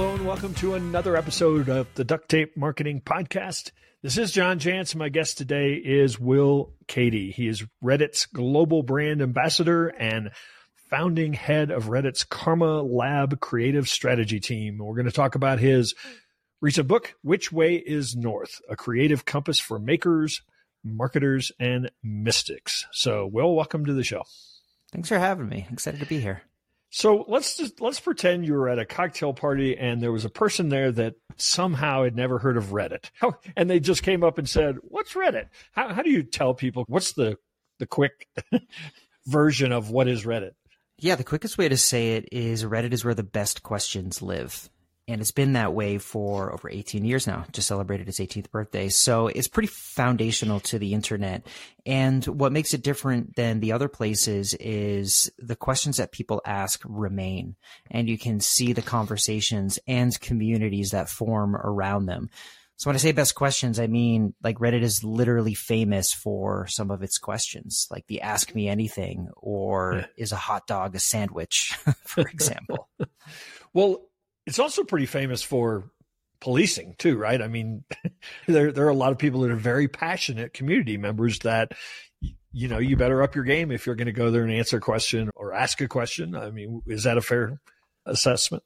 Hello 0.00 0.14
and 0.14 0.26
welcome 0.26 0.54
to 0.54 0.76
another 0.76 1.14
episode 1.14 1.68
of 1.68 1.86
the 1.94 2.04
Duct 2.04 2.30
Tape 2.30 2.56
Marketing 2.56 3.02
Podcast. 3.02 3.70
This 4.00 4.16
is 4.16 4.32
John 4.32 4.58
Jantsch. 4.58 4.94
My 4.94 5.10
guest 5.10 5.36
today 5.36 5.74
is 5.74 6.18
Will 6.18 6.72
Cady. 6.88 7.30
He 7.32 7.46
is 7.46 7.66
Reddit's 7.84 8.24
global 8.24 8.82
brand 8.82 9.20
ambassador 9.20 9.88
and 9.88 10.30
founding 10.88 11.34
head 11.34 11.70
of 11.70 11.88
Reddit's 11.88 12.24
Karma 12.24 12.80
Lab 12.80 13.40
creative 13.40 13.90
strategy 13.90 14.40
team. 14.40 14.78
We're 14.78 14.94
going 14.94 15.04
to 15.04 15.12
talk 15.12 15.34
about 15.34 15.58
his 15.58 15.94
recent 16.62 16.88
book, 16.88 17.14
Which 17.20 17.52
Way 17.52 17.74
is 17.74 18.16
North? 18.16 18.58
A 18.70 18.76
creative 18.76 19.26
compass 19.26 19.60
for 19.60 19.78
makers, 19.78 20.40
marketers, 20.82 21.52
and 21.60 21.90
mystics. 22.02 22.86
So, 22.90 23.26
Will, 23.26 23.54
welcome 23.54 23.84
to 23.84 23.92
the 23.92 24.02
show. 24.02 24.22
Thanks 24.92 25.10
for 25.10 25.18
having 25.18 25.50
me. 25.50 25.66
Excited 25.70 26.00
to 26.00 26.06
be 26.06 26.20
here. 26.20 26.40
So 26.90 27.24
let's 27.28 27.56
just 27.56 27.80
let's 27.80 28.00
pretend 28.00 28.44
you 28.44 28.54
were 28.54 28.68
at 28.68 28.80
a 28.80 28.84
cocktail 28.84 29.32
party 29.32 29.78
and 29.78 30.02
there 30.02 30.10
was 30.10 30.24
a 30.24 30.30
person 30.30 30.68
there 30.68 30.90
that 30.90 31.14
somehow 31.36 32.02
had 32.02 32.16
never 32.16 32.38
heard 32.38 32.56
of 32.56 32.66
Reddit, 32.66 33.10
and 33.56 33.70
they 33.70 33.78
just 33.78 34.02
came 34.02 34.24
up 34.24 34.38
and 34.38 34.48
said, 34.48 34.76
"What's 34.82 35.14
Reddit?" 35.14 35.48
How, 35.72 35.94
how 35.94 36.02
do 36.02 36.10
you 36.10 36.24
tell 36.24 36.52
people 36.52 36.84
what's 36.88 37.12
the 37.12 37.36
the 37.78 37.86
quick 37.86 38.26
version 39.26 39.70
of 39.70 39.90
what 39.90 40.08
is 40.08 40.24
Reddit? 40.24 40.52
Yeah, 40.98 41.14
the 41.14 41.24
quickest 41.24 41.56
way 41.56 41.68
to 41.68 41.76
say 41.76 42.16
it 42.16 42.28
is 42.32 42.64
Reddit 42.64 42.92
is 42.92 43.04
where 43.04 43.14
the 43.14 43.22
best 43.22 43.62
questions 43.62 44.20
live. 44.20 44.68
And 45.08 45.20
it's 45.20 45.32
been 45.32 45.54
that 45.54 45.74
way 45.74 45.98
for 45.98 46.52
over 46.52 46.70
18 46.70 47.04
years 47.04 47.26
now, 47.26 47.44
just 47.52 47.66
celebrated 47.66 48.08
its 48.08 48.20
18th 48.20 48.50
birthday. 48.50 48.88
So 48.88 49.26
it's 49.26 49.48
pretty 49.48 49.68
foundational 49.68 50.60
to 50.60 50.78
the 50.78 50.94
internet. 50.94 51.46
And 51.84 52.24
what 52.26 52.52
makes 52.52 52.74
it 52.74 52.82
different 52.82 53.34
than 53.34 53.60
the 53.60 53.72
other 53.72 53.88
places 53.88 54.54
is 54.54 55.30
the 55.38 55.56
questions 55.56 55.96
that 55.96 56.12
people 56.12 56.40
ask 56.44 56.82
remain. 56.84 57.56
And 57.90 58.08
you 58.08 58.18
can 58.18 58.40
see 58.40 58.72
the 58.72 58.82
conversations 58.82 59.78
and 59.88 60.18
communities 60.20 60.90
that 60.90 61.08
form 61.08 61.56
around 61.56 62.06
them. 62.06 62.30
So 62.80 62.88
when 62.88 62.96
I 62.96 62.98
say 62.98 63.12
best 63.12 63.34
questions, 63.34 63.78
I 63.78 63.88
mean 63.88 64.32
like 64.42 64.56
Reddit 64.56 64.80
is 64.80 65.04
literally 65.04 65.52
famous 65.52 66.14
for 66.14 66.66
some 66.66 66.90
of 66.90 67.02
its 67.02 67.18
questions, 67.18 67.86
like 67.90 68.06
the 68.06 68.22
ask 68.22 68.54
me 68.54 68.68
anything 68.68 69.28
or 69.36 70.06
is 70.16 70.32
a 70.32 70.36
hot 70.36 70.66
dog 70.66 70.94
a 70.94 70.98
sandwich, 70.98 71.76
for 72.06 72.22
example. 72.22 72.88
well, 73.74 74.00
it's 74.50 74.58
also 74.58 74.82
pretty 74.82 75.06
famous 75.06 75.44
for 75.44 75.84
policing 76.40 76.96
too, 76.98 77.16
right? 77.16 77.40
I 77.40 77.46
mean, 77.46 77.84
there 78.48 78.72
there 78.72 78.84
are 78.84 78.90
a 78.90 78.94
lot 78.94 79.12
of 79.12 79.18
people 79.18 79.42
that 79.42 79.52
are 79.52 79.56
very 79.56 79.86
passionate 79.86 80.52
community 80.52 80.96
members 80.96 81.38
that 81.40 81.72
you 82.52 82.66
know 82.66 82.78
you 82.78 82.96
better 82.96 83.22
up 83.22 83.36
your 83.36 83.44
game 83.44 83.70
if 83.70 83.86
you're 83.86 83.94
going 83.94 84.06
to 84.06 84.12
go 84.12 84.32
there 84.32 84.42
and 84.42 84.52
answer 84.52 84.78
a 84.78 84.80
question 84.80 85.30
or 85.36 85.54
ask 85.54 85.80
a 85.80 85.86
question. 85.86 86.34
I 86.34 86.50
mean, 86.50 86.82
is 86.88 87.04
that 87.04 87.16
a 87.16 87.22
fair 87.22 87.60
assessment? 88.04 88.64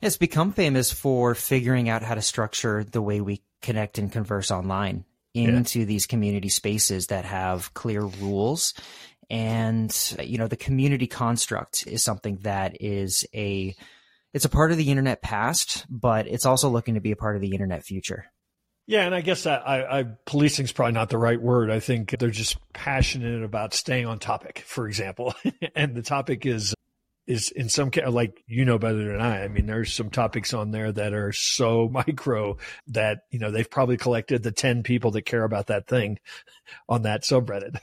It's 0.00 0.16
become 0.16 0.52
famous 0.52 0.92
for 0.92 1.34
figuring 1.34 1.88
out 1.88 2.02
how 2.04 2.14
to 2.14 2.22
structure 2.22 2.84
the 2.84 3.02
way 3.02 3.20
we 3.20 3.42
connect 3.62 3.98
and 3.98 4.12
converse 4.12 4.52
online 4.52 5.04
into 5.34 5.80
yeah. 5.80 5.86
these 5.86 6.06
community 6.06 6.48
spaces 6.48 7.08
that 7.08 7.24
have 7.24 7.74
clear 7.74 8.02
rules. 8.02 8.74
And, 9.28 9.92
you 10.22 10.38
know, 10.38 10.46
the 10.46 10.56
community 10.56 11.08
construct 11.08 11.88
is 11.88 12.04
something 12.04 12.36
that 12.42 12.80
is 12.80 13.24
a 13.34 13.74
it's 14.34 14.44
a 14.44 14.50
part 14.50 14.72
of 14.72 14.76
the 14.76 14.90
internet 14.90 15.22
past, 15.22 15.86
but 15.88 16.26
it's 16.26 16.44
also 16.44 16.68
looking 16.68 16.94
to 16.94 17.00
be 17.00 17.12
a 17.12 17.16
part 17.16 17.36
of 17.36 17.42
the 17.42 17.52
internet 17.52 17.84
future. 17.84 18.26
Yeah, 18.86 19.06
and 19.06 19.14
I 19.14 19.22
guess 19.22 19.46
I, 19.46 19.54
I, 19.54 20.00
I 20.00 20.04
policing 20.26 20.66
is 20.66 20.72
probably 20.72 20.92
not 20.92 21.08
the 21.08 21.16
right 21.16 21.40
word. 21.40 21.70
I 21.70 21.80
think 21.80 22.18
they're 22.18 22.28
just 22.28 22.58
passionate 22.74 23.42
about 23.42 23.72
staying 23.72 24.06
on 24.06 24.18
topic, 24.18 24.62
for 24.66 24.86
example, 24.86 25.34
and 25.74 25.94
the 25.94 26.02
topic 26.02 26.44
is 26.44 26.74
is 27.26 27.50
in 27.50 27.70
some 27.70 27.90
case 27.90 28.06
like 28.06 28.42
you 28.46 28.66
know 28.66 28.78
better 28.78 29.12
than 29.12 29.20
I. 29.22 29.44
I 29.44 29.48
mean, 29.48 29.64
there's 29.64 29.94
some 29.94 30.10
topics 30.10 30.52
on 30.52 30.72
there 30.72 30.92
that 30.92 31.14
are 31.14 31.32
so 31.32 31.88
micro 31.92 32.58
that 32.88 33.20
you 33.30 33.38
know 33.38 33.50
they've 33.50 33.70
probably 33.70 33.96
collected 33.96 34.42
the 34.42 34.52
ten 34.52 34.82
people 34.82 35.12
that 35.12 35.22
care 35.22 35.44
about 35.44 35.68
that 35.68 35.86
thing 35.86 36.18
on 36.88 37.02
that 37.02 37.22
subreddit. 37.22 37.78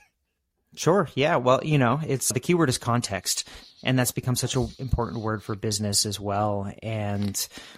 Sure. 0.75 1.09
Yeah. 1.15 1.35
Well, 1.35 1.61
you 1.63 1.77
know, 1.77 1.99
it's 2.05 2.31
the 2.31 2.39
keyword 2.39 2.69
is 2.69 2.77
context 2.77 3.47
and 3.83 3.97
that's 3.97 4.11
become 4.11 4.35
such 4.35 4.55
an 4.55 4.69
important 4.79 5.21
word 5.21 5.43
for 5.43 5.55
business 5.55 6.05
as 6.05 6.19
well. 6.19 6.71
And 6.81 7.35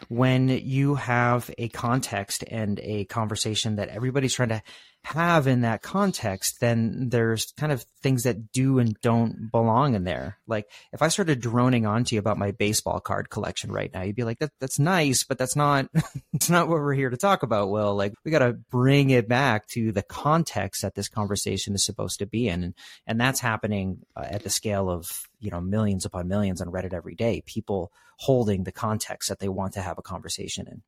when 0.09 0.49
you 0.49 0.95
have 0.95 1.49
a 1.57 1.69
context 1.69 2.43
and 2.47 2.79
a 2.83 3.05
conversation 3.05 3.77
that 3.77 3.89
everybody's 3.89 4.33
trying 4.33 4.49
to 4.49 4.61
have 5.03 5.47
in 5.47 5.61
that 5.61 5.81
context, 5.81 6.61
then 6.61 7.09
there's 7.09 7.51
kind 7.57 7.71
of 7.71 7.85
things 8.01 8.23
that 8.23 8.51
do 8.51 8.79
and 8.79 8.99
don't 9.01 9.51
belong 9.51 9.95
in 9.95 10.05
there. 10.05 10.37
Like 10.47 10.69
if 10.93 11.01
I 11.01 11.09
started 11.09 11.41
droning 11.41 11.85
on 11.85 12.05
to 12.05 12.15
you 12.15 12.19
about 12.19 12.37
my 12.37 12.51
baseball 12.51 13.01
card 13.01 13.29
collection 13.29 13.71
right 13.71 13.93
now, 13.93 14.03
you'd 14.03 14.15
be 14.15 14.23
like, 14.23 14.39
that, 14.39 14.51
that's 14.61 14.79
nice, 14.79 15.23
but 15.23 15.37
that's 15.37 15.57
not, 15.57 15.89
it's 16.33 16.49
not 16.49 16.69
what 16.69 16.79
we're 16.79 16.93
here 16.93 17.09
to 17.09 17.17
talk 17.17 17.43
about. 17.43 17.69
Well, 17.69 17.95
like 17.95 18.13
we 18.23 18.31
got 18.31 18.39
to 18.39 18.53
bring 18.53 19.09
it 19.09 19.27
back 19.27 19.67
to 19.69 19.91
the 19.91 20.03
context 20.03 20.83
that 20.83 20.95
this 20.95 21.09
conversation 21.09 21.75
is 21.75 21.83
supposed 21.83 22.19
to 22.19 22.25
be 22.25 22.47
in. 22.47 22.63
And, 22.63 22.73
and 23.05 23.19
that's 23.19 23.41
happening 23.41 23.99
uh, 24.15 24.25
at 24.29 24.43
the 24.43 24.49
scale 24.49 24.89
of, 24.89 25.11
you 25.39 25.51
know, 25.51 25.59
millions 25.59 26.05
upon 26.05 26.29
millions 26.29 26.61
on 26.61 26.69
Reddit 26.69 26.93
every 26.93 27.15
day, 27.15 27.43
people 27.45 27.91
holding 28.17 28.63
the 28.63 28.71
context 28.71 29.27
that 29.27 29.39
they 29.39 29.49
want 29.49 29.73
to 29.73 29.81
have 29.81 29.97
a 29.97 30.03
conversation 30.03 30.65
in. 30.67 30.81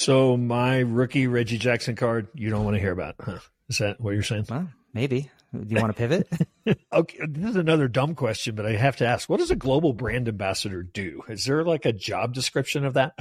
So 0.00 0.36
my 0.36 0.78
rookie 0.78 1.26
Reggie 1.26 1.58
Jackson 1.58 1.96
card, 1.96 2.28
you 2.34 2.50
don't 2.50 2.64
want 2.64 2.76
to 2.76 2.80
hear 2.80 2.92
about, 2.92 3.16
huh? 3.20 3.38
Is 3.68 3.78
that 3.78 4.00
what 4.00 4.14
you're 4.14 4.22
saying? 4.22 4.46
Well, 4.48 4.68
maybe. 4.94 5.30
Do 5.52 5.74
you 5.74 5.80
want 5.80 5.96
to 5.96 5.98
pivot? 5.98 6.28
okay, 6.92 7.18
this 7.26 7.50
is 7.50 7.56
another 7.56 7.88
dumb 7.88 8.14
question, 8.14 8.54
but 8.54 8.66
I 8.66 8.72
have 8.72 8.96
to 8.96 9.06
ask: 9.06 9.28
What 9.28 9.38
does 9.38 9.50
a 9.50 9.56
global 9.56 9.92
brand 9.94 10.28
ambassador 10.28 10.82
do? 10.82 11.22
Is 11.28 11.46
there 11.46 11.64
like 11.64 11.86
a 11.86 11.92
job 11.92 12.34
description 12.34 12.84
of 12.84 12.94
that? 12.94 13.14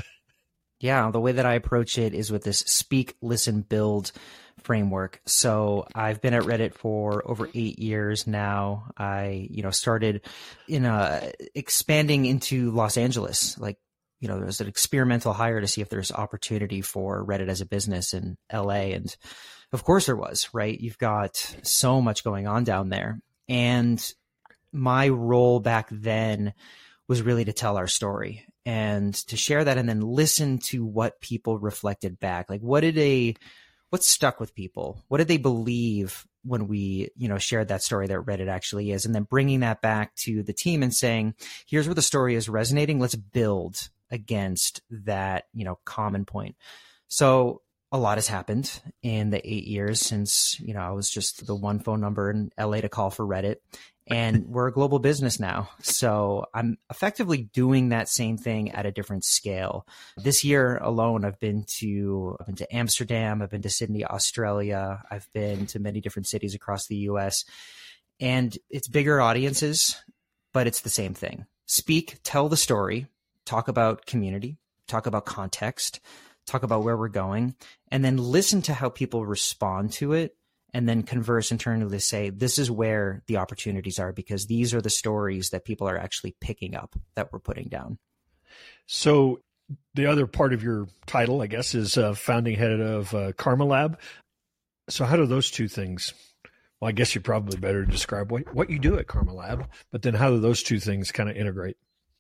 Yeah, 0.80 1.10
the 1.10 1.20
way 1.20 1.32
that 1.32 1.46
I 1.46 1.56
approach 1.56 1.98
it 1.98 2.14
is 2.14 2.32
with 2.32 2.44
this 2.44 2.60
speak, 2.60 3.16
listen, 3.22 3.62
build 3.62 4.12
framework. 4.60 5.22
So 5.26 5.88
I've 5.96 6.22
been 6.22 6.34
at 6.34 6.44
Reddit 6.44 6.76
for 6.76 7.28
over 7.28 7.50
eight 7.56 7.80
years 7.80 8.28
now. 8.28 8.92
I, 8.98 9.48
you 9.50 9.64
know, 9.64 9.72
started 9.72 10.22
in 10.68 10.86
a 10.86 11.32
expanding 11.56 12.26
into 12.26 12.72
Los 12.72 12.98
Angeles, 12.98 13.58
like 13.58 13.78
you 14.20 14.28
know, 14.28 14.40
there's 14.40 14.62
an 14.62 14.68
experimental 14.68 15.34
hire 15.34 15.62
to 15.62 15.68
see 15.68 15.82
if 15.82 15.90
there's 15.90 16.12
opportunity 16.12 16.82
for 16.82 17.26
Reddit 17.26 17.50
as 17.50 17.62
a 17.62 17.66
business 17.66 18.14
in 18.14 18.38
LA. 18.52 18.92
And 18.94 19.16
of 19.72 19.84
course 19.84 20.08
there 20.08 20.16
was, 20.16 20.50
right? 20.54 20.80
You've 20.80 20.98
got 20.98 21.36
so 21.64 22.02
much 22.02 22.24
going 22.24 22.48
on 22.48 22.64
down 22.64 22.90
there. 22.90 23.20
And 23.48 24.14
my 24.72 25.10
role 25.10 25.60
back 25.60 25.88
then 25.92 26.54
was 27.08 27.22
really 27.22 27.46
to 27.46 27.54
tell 27.54 27.78
our 27.78 27.88
story 27.88 28.46
and 28.66 29.14
to 29.14 29.38
share 29.38 29.64
that 29.64 29.78
and 29.78 29.88
then 29.88 30.02
listen 30.02 30.58
to 30.58 30.86
what 30.86 31.22
people 31.22 31.58
reflected 31.58 32.20
back. 32.20 32.50
Like 32.50 32.62
what 32.62 32.82
did 32.82 32.96
they 32.96 33.36
what 33.90 34.04
stuck 34.04 34.40
with 34.40 34.54
people? 34.54 35.02
What 35.08 35.20
did 35.20 35.30
they 35.30 35.38
believe 35.38 36.28
when 36.44 36.68
we, 36.68 37.10
you 37.16 37.30
know, 37.30 37.38
shared 37.38 37.70
that 37.70 37.84
story 37.84 38.08
that 38.08 38.26
Reddit 38.26 38.50
actually 38.50 38.92
is? 38.92 39.06
And 39.06 39.16
then 39.16 39.24
bringing 39.24 39.62
that 39.62 39.82
back 39.82 40.14
to 40.16 40.44
the 40.44 40.52
team 40.52 40.84
and 40.84 40.94
saying, 40.94 41.36
here's 41.66 41.88
where 41.88 41.96
the 41.96 42.02
story 42.02 42.36
is 42.36 42.50
resonating. 42.50 43.00
Let's 43.00 43.16
build 43.16 43.90
against 44.12 44.82
that, 44.90 45.46
you 45.54 45.66
know, 45.66 45.80
common 45.86 46.26
point. 46.26 46.56
So 47.08 47.62
a 47.92 47.98
lot 47.98 48.18
has 48.18 48.28
happened 48.28 48.82
in 49.02 49.30
the 49.30 49.46
eight 49.48 49.66
years 49.66 50.02
since, 50.02 50.60
you 50.60 50.74
know, 50.74 50.82
I 50.82 50.92
was 50.92 51.10
just 51.10 51.48
the 51.48 51.56
one 51.56 51.80
phone 51.80 52.02
number 52.02 52.30
in 52.30 52.52
LA 52.60 52.82
to 52.82 52.90
call 52.90 53.10
for 53.10 53.26
Reddit. 53.26 53.58
And 54.06 54.46
we're 54.50 54.68
a 54.68 54.74
global 54.74 55.00
business 55.00 55.40
now. 55.40 55.70
So 55.82 56.46
I'm 56.54 56.78
effectively 56.90 57.50
doing 57.54 57.90
that 57.90 58.10
same 58.10 58.38
thing 58.38 58.72
at 58.72 58.86
a 58.86 58.92
different 58.92 59.24
scale. 59.24 59.88
This 60.18 60.44
year 60.44 60.78
alone, 60.78 61.24
I've 61.24 61.40
been 61.40 61.64
to, 61.80 62.36
I've 62.40 62.46
been 62.48 62.56
to 62.58 62.76
Amsterdam. 62.76 63.42
I've 63.42 63.52
been 63.52 63.62
to 63.62 63.70
Sydney, 63.70 64.06
Australia. 64.06 65.02
I've 65.10 65.30
been 65.34 65.66
to 65.68 65.80
many 65.80 66.02
different 66.02 66.28
cities 66.28 66.56
across 66.56 66.88
the 66.88 66.96
US 66.96 67.46
and 68.20 68.58
it's 68.70 68.88
bigger 68.88 69.22
audiences, 69.22 70.02
but 70.54 70.68
it's 70.68 70.82
the 70.82 70.90
same 70.90 71.14
thing. 71.14 71.46
Speak, 71.66 72.18
tell 72.24 72.50
the 72.50 72.58
story, 72.58 73.08
talk 73.48 73.68
about 73.68 74.06
community, 74.06 74.58
talk 74.88 75.08
about 75.08 75.26
context, 75.26 76.00
talk 76.46 76.64
about 76.64 76.84
where 76.84 76.98
we're 76.98 77.08
going, 77.08 77.56
and 77.90 78.04
then 78.04 78.18
listen 78.18 78.62
to 78.64 78.74
how 78.74 78.90
people 78.90 79.26
respond 79.26 79.92
to 79.94 80.14
it 80.14 80.36
and 80.74 80.88
then 80.88 81.02
converse 81.02 81.52
internally 81.52 81.90
to 81.90 82.00
say 82.00 82.30
this 82.30 82.60
is 82.60 82.70
where 82.70 83.24
the 83.28 83.38
opportunities 83.38 84.00
are 84.00 84.12
because 84.12 84.46
these 84.46 84.74
are 84.74 84.82
the 84.82 84.90
stories 84.90 85.50
that 85.50 85.66
people 85.66 85.88
are 85.88 85.98
actually 85.98 86.36
picking 86.42 86.76
up 86.76 86.96
that 87.16 87.32
we're 87.32 87.40
putting 87.40 87.70
down. 87.70 87.98
So 88.86 89.40
the 89.96 90.06
other 90.06 90.28
part 90.28 90.54
of 90.54 90.64
your 90.64 90.88
title 91.06 91.42
i 91.42 91.48
guess 91.48 91.76
is 91.76 91.98
uh, 91.98 92.14
founding 92.14 92.56
head 92.56 92.80
of 92.80 93.14
uh, 93.14 93.32
karma 93.34 93.66
lab. 93.66 94.00
So 94.90 95.04
how 95.04 95.16
do 95.16 95.26
those 95.26 95.52
two 95.52 95.68
things 95.68 96.14
well 96.80 96.90
i 96.90 96.92
guess 96.92 97.14
you 97.16 97.22
probably 97.22 97.58
better 97.58 97.86
describe 97.86 98.32
what, 98.32 98.54
what 98.54 98.70
you 98.70 98.80
do 98.80 98.98
at 98.98 99.08
karma 99.08 99.34
lab 99.34 99.68
but 99.92 100.02
then 100.02 100.14
how 100.14 100.30
do 100.30 100.40
those 100.40 100.64
two 100.64 100.80
things 100.80 101.12
kind 101.12 101.30
of 101.30 101.36
integrate 101.36 101.78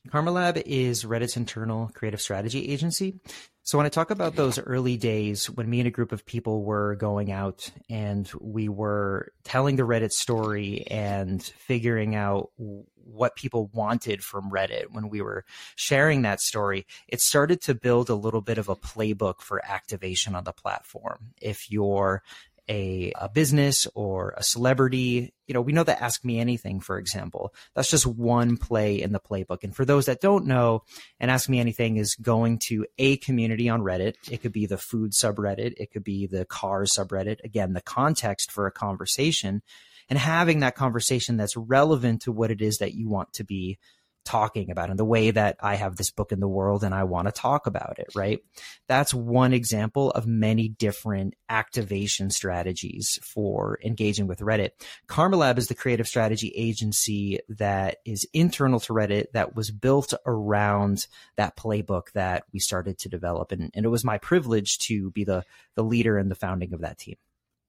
Karma 0.10 0.32
Lab 0.32 0.58
is 0.66 1.04
Reddit's 1.04 1.38
internal 1.38 1.90
creative 1.94 2.22
strategy 2.22 2.70
agency. 2.70 3.20
So 3.64 3.78
when 3.78 3.86
I 3.86 3.90
talk 3.90 4.12
about 4.12 4.38
those 4.38 4.58
early 4.60 4.96
days 4.96 5.50
when 5.50 5.70
me 5.70 5.82
and 5.82 5.88
a 5.88 5.92
group 5.92 6.14
of 6.14 6.26
people 6.26 6.64
were 6.64 6.96
going 6.96 7.34
out 7.34 7.70
and 7.90 8.32
we 8.40 8.70
were 8.70 9.34
telling 9.44 9.76
the 9.76 9.84
Reddit 9.84 10.14
story 10.14 10.88
and 10.90 11.44
figuring 11.44 12.16
out 12.16 12.52
what 12.56 13.36
people 13.36 13.70
wanted 13.74 14.24
from 14.24 14.52
Reddit 14.52 14.86
when 14.92 15.10
we 15.10 15.22
were 15.22 15.44
sharing 15.76 16.22
that 16.22 16.40
story, 16.40 16.86
it 17.10 17.20
started 17.20 17.62
to 17.64 17.76
build 17.76 18.10
a 18.10 18.16
little 18.16 18.40
bit 18.40 18.58
of 18.58 18.70
a 18.70 18.76
playbook 18.78 19.42
for 19.42 19.62
activation 19.66 20.34
on 20.34 20.46
the 20.46 20.54
platform. 20.54 21.34
If 21.42 21.70
you're 21.70 22.24
a, 22.69 23.12
a 23.16 23.30
business 23.30 23.88
or 23.96 24.34
a 24.38 24.44
celebrity. 24.44 25.34
You 25.48 25.54
know, 25.54 25.62
we 25.62 25.74
know 25.74 25.84
that 25.84 26.02
Ask 26.02 26.25
Me 26.25 26.40
Anything, 26.40 26.80
for 26.80 26.98
example, 26.98 27.54
that's 27.75 27.90
just 27.90 28.06
one 28.06 28.58
play 28.58 29.02
in 29.02 29.14
the 29.14 29.19
playbook. 29.19 29.64
And 29.64 29.75
for 29.75 29.86
those 29.86 30.08
that 30.08 30.22
don't 30.22 30.46
know, 30.46 30.84
and 31.19 31.31
Ask 31.31 31.50
Me 31.50 31.60
Anything 31.60 31.98
is 31.98 32.16
going 32.16 32.60
to 32.68 32.86
a 32.98 33.18
community 33.18 33.69
on 33.69 33.81
Reddit. 33.81 34.16
It 34.30 34.42
could 34.42 34.52
be 34.52 34.66
the 34.66 34.78
food 34.78 35.12
subreddit. 35.12 35.74
It 35.78 35.92
could 35.92 36.04
be 36.04 36.28
the 36.28 36.46
cars 36.46 36.94
subreddit. 36.98 37.44
Again, 37.44 37.74
the 37.74 37.81
context 37.81 38.52
for 38.52 38.68
a 38.68 38.72
conversation 38.72 39.62
and 40.10 40.18
having 40.18 40.60
that 40.60 40.75
conversation 40.75 41.38
that's 41.38 41.58
relevant 41.58 42.22
to 42.24 42.31
what 42.31 42.52
it 42.52 42.62
is 42.62 42.78
that 42.78 42.94
you 42.94 43.10
want 43.10 43.34
to 43.34 43.44
be 43.44 43.78
talking 44.27 44.69
about 44.69 44.89
and 44.89 45.00
the 45.00 45.06
way 45.06 45.31
that 45.31 45.56
I 45.62 45.75
have 45.75 45.95
this 45.95 46.12
book 46.12 46.31
in 46.31 46.41
the 46.41 46.47
world 46.47 46.83
and 46.83 46.94
I 46.94 47.06
want 47.06 47.27
to 47.27 47.31
talk 47.31 47.65
about 47.65 47.97
it, 47.97 48.07
right? 48.13 48.39
That's 48.88 49.13
one 49.13 49.53
example 49.53 50.12
of 50.12 50.27
many 50.27 50.68
different 50.68 51.35
activation 51.47 52.29
strategies 52.29 53.19
for 53.24 53.79
engaging 53.83 54.27
with 54.27 54.39
Reddit. 54.39 54.71
Karma 55.07 55.38
Lab 55.38 55.57
is 55.57 55.69
the 55.69 55.75
creative 55.75 56.07
strategy 56.07 56.51
agency 56.56 57.39
that 57.47 57.97
is 58.06 58.27
internal 58.33 58.81
to 58.81 58.94
Reddit 58.94 59.31
that 59.31 59.56
was 59.56 59.71
built 59.71 60.13
around 60.25 61.07
that 61.38 61.56
playbook 61.56 62.12
that 62.12 62.44
we 62.51 62.59
started 62.59 63.00
to 63.00 63.09
develop. 63.09 63.53
And, 63.53 63.71
and 63.74 63.85
it 63.85 63.89
was 63.89 64.03
my 64.03 64.18
privilege 64.18 64.77
to 64.79 65.09
be 65.12 65.24
the, 65.24 65.45
the 65.75 65.83
leader 65.83 66.18
and 66.18 66.29
the 66.29 66.35
founding 66.35 66.74
of 66.74 66.81
that 66.81 66.97
team. 66.97 67.15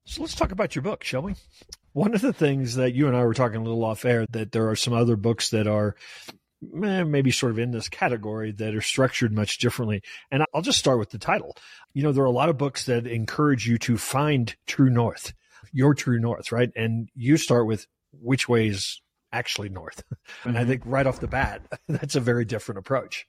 So 0.05 0.21
let's 0.21 0.35
talk 0.35 0.51
about 0.51 0.75
your 0.75 0.81
book, 0.81 1.03
shall 1.03 1.21
we? 1.21 1.35
One 1.93 2.15
of 2.15 2.21
the 2.21 2.33
things 2.33 2.75
that 2.75 2.95
you 2.95 3.07
and 3.07 3.15
I 3.15 3.23
were 3.23 3.33
talking 3.33 3.57
a 3.57 3.63
little 3.63 3.83
off 3.85 4.05
air 4.05 4.25
that 4.31 4.51
there 4.51 4.69
are 4.69 4.75
some 4.75 4.93
other 4.93 5.15
books 5.15 5.51
that 5.51 5.67
are 5.67 5.95
maybe 6.61 7.31
sort 7.31 7.51
of 7.51 7.59
in 7.59 7.71
this 7.71 7.89
category 7.89 8.51
that 8.51 8.75
are 8.75 8.81
structured 8.81 9.33
much 9.33 9.57
differently. 9.57 10.01
And 10.31 10.45
I'll 10.53 10.61
just 10.61 10.79
start 10.79 10.99
with 10.99 11.11
the 11.11 11.17
title. 11.17 11.55
You 11.93 12.03
know, 12.03 12.11
there 12.11 12.23
are 12.23 12.27
a 12.27 12.31
lot 12.31 12.49
of 12.49 12.57
books 12.57 12.85
that 12.85 13.07
encourage 13.07 13.67
you 13.67 13.77
to 13.79 13.97
find 13.97 14.55
true 14.67 14.89
north, 14.89 15.33
your 15.71 15.93
true 15.93 16.19
north, 16.19 16.51
right? 16.51 16.71
And 16.75 17.09
you 17.15 17.37
start 17.37 17.65
with 17.65 17.87
which 18.11 18.49
way 18.49 18.67
is 18.67 19.01
actually 19.31 19.69
north. 19.69 20.03
And 20.43 20.57
I 20.57 20.61
mm-hmm. 20.61 20.69
think 20.69 20.83
right 20.85 21.05
off 21.05 21.19
the 21.19 21.27
bat, 21.27 21.61
that's 21.87 22.15
a 22.15 22.21
very 22.21 22.45
different 22.45 22.79
approach. 22.79 23.27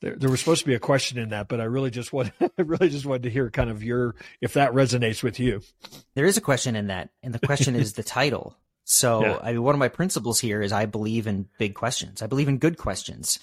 There, 0.00 0.14
there 0.16 0.30
was 0.30 0.40
supposed 0.40 0.60
to 0.60 0.66
be 0.66 0.74
a 0.74 0.80
question 0.80 1.18
in 1.18 1.30
that, 1.30 1.48
but 1.48 1.60
I 1.60 1.64
really 1.64 1.90
just 1.90 2.12
want, 2.12 2.32
I 2.40 2.62
really 2.62 2.88
just 2.88 3.06
wanted 3.06 3.24
to 3.24 3.30
hear 3.30 3.50
kind 3.50 3.70
of 3.70 3.82
your, 3.82 4.14
if 4.40 4.54
that 4.54 4.72
resonates 4.72 5.22
with 5.22 5.38
you. 5.40 5.60
There 6.14 6.24
is 6.24 6.36
a 6.36 6.40
question 6.40 6.76
in 6.76 6.88
that, 6.88 7.10
and 7.22 7.34
the 7.34 7.38
question 7.38 7.74
is 7.76 7.94
the 7.94 8.02
title. 8.02 8.56
So, 8.90 9.20
yeah. 9.20 9.38
I 9.42 9.52
mean, 9.52 9.62
one 9.62 9.74
of 9.74 9.78
my 9.78 9.88
principles 9.88 10.40
here 10.40 10.62
is 10.62 10.72
I 10.72 10.86
believe 10.86 11.26
in 11.26 11.46
big 11.58 11.74
questions. 11.74 12.22
I 12.22 12.26
believe 12.26 12.48
in 12.48 12.56
good 12.56 12.78
questions. 12.78 13.38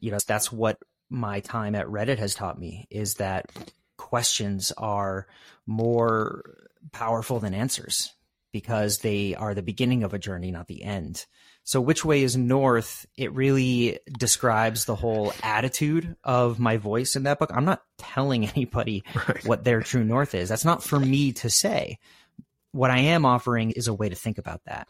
You 0.00 0.10
know, 0.10 0.16
that's 0.26 0.50
what 0.50 0.78
my 1.10 1.40
time 1.40 1.74
at 1.74 1.86
Reddit 1.86 2.16
has 2.16 2.34
taught 2.34 2.58
me 2.58 2.86
is 2.88 3.16
that 3.16 3.52
questions 3.98 4.72
are 4.78 5.26
more 5.66 6.70
powerful 6.92 7.40
than 7.40 7.52
answers 7.52 8.14
because 8.52 9.00
they 9.00 9.34
are 9.34 9.52
the 9.52 9.60
beginning 9.60 10.02
of 10.02 10.14
a 10.14 10.18
journey, 10.18 10.50
not 10.50 10.66
the 10.66 10.82
end. 10.82 11.26
So, 11.64 11.82
which 11.82 12.02
way 12.02 12.22
is 12.22 12.34
north? 12.34 13.04
It 13.18 13.34
really 13.34 13.98
describes 14.18 14.86
the 14.86 14.96
whole 14.96 15.34
attitude 15.42 16.16
of 16.24 16.58
my 16.58 16.78
voice 16.78 17.16
in 17.16 17.24
that 17.24 17.38
book. 17.38 17.50
I'm 17.52 17.66
not 17.66 17.82
telling 17.98 18.48
anybody 18.56 19.04
right. 19.28 19.44
what 19.44 19.64
their 19.64 19.82
true 19.82 20.04
north 20.04 20.34
is. 20.34 20.48
That's 20.48 20.64
not 20.64 20.82
for 20.82 20.98
me 20.98 21.32
to 21.32 21.50
say 21.50 21.98
what 22.74 22.90
I 22.90 22.98
am 22.98 23.24
offering 23.24 23.70
is 23.70 23.86
a 23.86 23.94
way 23.94 24.08
to 24.08 24.16
think 24.16 24.36
about 24.36 24.64
that. 24.64 24.88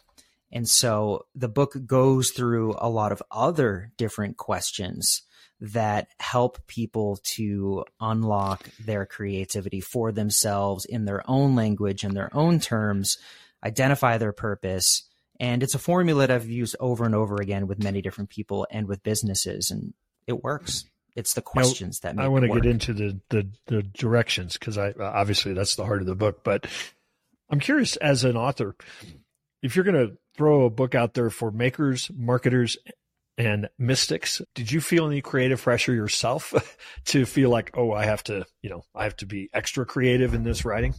And 0.51 0.67
so 0.67 1.27
the 1.35 1.49
book 1.49 1.77
goes 1.85 2.31
through 2.31 2.77
a 2.79 2.89
lot 2.89 3.13
of 3.13 3.23
other 3.31 3.93
different 3.99 4.39
questions 4.39 5.23
that 5.61 6.09
help 6.19 6.67
people 6.67 7.19
to 7.25 7.85
unlock 8.01 8.71
their 8.83 9.05
creativity 9.05 9.81
for 9.81 10.13
themselves 10.13 10.87
in 10.87 11.05
their 11.05 11.23
own 11.29 11.55
language 11.57 12.05
and 12.05 12.17
their 12.17 12.35
own 12.35 12.59
terms, 12.59 13.19
identify 13.63 14.17
their 14.17 14.33
purpose. 14.33 15.03
And 15.39 15.63
it's 15.63 15.75
a 15.75 15.79
formula 15.79 16.27
that 16.27 16.35
I've 16.35 16.49
used 16.49 16.77
over 16.81 17.05
and 17.05 17.15
over 17.15 17.37
again 17.37 17.67
with 17.67 17.83
many 17.83 18.01
different 18.01 18.31
people 18.31 18.67
and 18.71 18.89
with 18.89 19.03
businesses, 19.03 19.71
and 19.71 19.93
it 20.27 20.43
works. 20.43 20.87
It's 21.17 21.35
the 21.35 21.43
questions 21.43 22.01
now, 22.03 22.13
that 22.13 22.23
I 22.23 22.29
want 22.29 22.45
to 22.45 22.53
get 22.53 22.67
into 22.67 22.93
the 22.93 23.21
the, 23.29 23.49
the 23.67 23.83
directions 23.83 24.55
because 24.55 24.79
I 24.79 24.93
obviously 24.99 25.53
that's 25.53 25.77
the 25.77 25.85
heart 25.85 26.01
of 26.01 26.07
the 26.07 26.15
book, 26.17 26.43
but 26.43 26.67
I'm 27.55 27.61
curious 27.61 27.95
as 27.99 28.25
an 28.25 28.37
author, 28.37 28.75
if 29.63 29.77
you're 29.77 29.85
going 29.85 30.09
to 30.09 30.17
throw 30.37 30.65
a 30.65 30.71
book 30.71 30.97
out 30.97 31.15
there 31.15 31.31
for 31.31 31.53
makers, 31.53 32.11
marketers, 32.13 32.77
and 33.39 33.69
mystics, 33.79 34.43
did 34.57 34.73
you 34.73 34.81
feel 34.81 35.07
any 35.07 35.21
creative 35.21 35.63
pressure 35.63 35.95
yourself 35.95 36.53
to 37.05 37.25
feel 37.25 37.51
like, 37.51 37.71
oh, 37.75 37.93
I 37.93 38.07
have 38.07 38.25
to, 38.25 38.45
you 38.61 38.71
know, 38.71 38.83
I 38.93 39.05
have 39.05 39.17
to 39.19 39.27
be 39.27 39.51
extra 39.53 39.87
creative 39.87 40.35
in 40.35 40.43
this 40.43 40.65
writing? 40.65 40.95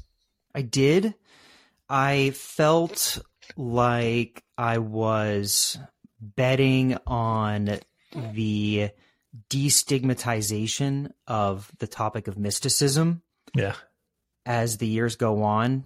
I 0.56 0.62
did. 0.62 1.13
I 1.90 2.30
felt 2.30 3.19
like 3.58 4.42
I 4.58 4.78
was 4.78 5.78
betting 6.22 6.98
on 7.06 7.80
the 8.13 8.92
destigmatization 9.50 11.12
of 11.28 11.69
the 11.80 11.88
topic 11.88 12.30
of 12.30 12.38
mysticism. 12.38 13.24
Yeah. 13.54 13.75
As 14.46 14.78
the 14.78 14.88
years 14.88 15.18
go 15.18 15.44
on, 15.44 15.84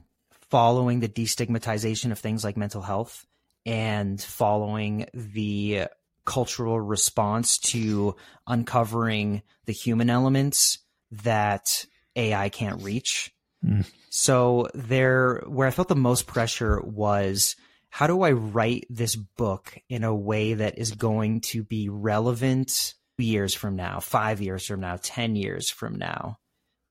following 0.49 0.99
the 0.99 1.09
destigmatization 1.09 2.11
of 2.11 2.19
things 2.19 2.43
like 2.43 2.57
mental 2.57 2.81
health 2.81 3.25
and 3.65 4.21
following 4.21 5.05
the 5.13 5.85
cultural 6.25 6.79
response 6.79 7.57
to 7.57 8.15
uncovering 8.47 9.41
the 9.65 9.73
human 9.73 10.09
elements 10.09 10.79
that 11.11 11.85
AI 12.15 12.49
can't 12.49 12.83
reach. 12.83 13.31
Mm. 13.65 13.85
So 14.09 14.69
there 14.73 15.43
where 15.47 15.67
I 15.67 15.71
felt 15.71 15.87
the 15.87 15.95
most 15.95 16.27
pressure 16.27 16.81
was 16.81 17.55
how 17.89 18.07
do 18.07 18.21
I 18.21 18.31
write 18.31 18.85
this 18.89 19.15
book 19.15 19.77
in 19.89 20.03
a 20.03 20.15
way 20.15 20.53
that 20.53 20.77
is 20.77 20.91
going 20.91 21.41
to 21.41 21.63
be 21.63 21.89
relevant 21.89 22.93
years 23.17 23.53
from 23.53 23.75
now, 23.75 23.99
5 23.99 24.41
years 24.41 24.65
from 24.65 24.79
now, 24.79 24.97
10 25.01 25.35
years 25.35 25.69
from 25.69 25.97
now 25.97 26.37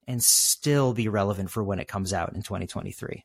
and 0.07 0.23
still 0.23 0.93
be 0.93 1.09
relevant 1.09 1.51
for 1.51 1.63
when 1.63 1.79
it 1.79 1.89
comes 1.89 2.13
out 2.13 2.35
in 2.35 2.43
2023? 2.43 3.25